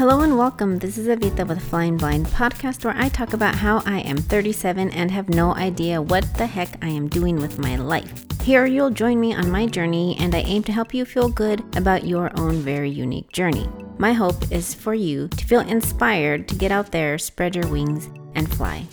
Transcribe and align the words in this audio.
Hello 0.00 0.20
and 0.20 0.38
welcome. 0.38 0.78
This 0.78 0.96
is 0.96 1.08
Evita 1.08 1.46
with 1.46 1.62
Flying 1.62 1.98
Blind 1.98 2.24
podcast 2.28 2.86
where 2.86 2.96
I 2.96 3.10
talk 3.10 3.34
about 3.34 3.54
how 3.54 3.82
I 3.84 3.98
am 3.98 4.16
37 4.16 4.88
and 4.92 5.10
have 5.10 5.28
no 5.28 5.54
idea 5.54 6.00
what 6.00 6.24
the 6.38 6.46
heck 6.46 6.82
I 6.82 6.88
am 6.88 7.06
doing 7.06 7.36
with 7.36 7.58
my 7.58 7.76
life. 7.76 8.24
Here 8.40 8.64
you'll 8.64 8.88
join 8.88 9.20
me 9.20 9.34
on 9.34 9.50
my 9.50 9.66
journey 9.66 10.16
and 10.18 10.34
I 10.34 10.38
aim 10.38 10.62
to 10.62 10.72
help 10.72 10.94
you 10.94 11.04
feel 11.04 11.28
good 11.28 11.62
about 11.76 12.06
your 12.06 12.30
own 12.40 12.62
very 12.62 12.88
unique 12.88 13.30
journey. 13.30 13.68
My 13.98 14.14
hope 14.14 14.50
is 14.50 14.72
for 14.72 14.94
you 14.94 15.28
to 15.28 15.44
feel 15.44 15.60
inspired 15.60 16.48
to 16.48 16.54
get 16.54 16.72
out 16.72 16.92
there, 16.92 17.18
spread 17.18 17.54
your 17.54 17.66
wings, 17.66 18.08
and 18.34 18.50
fly. 18.50 18.86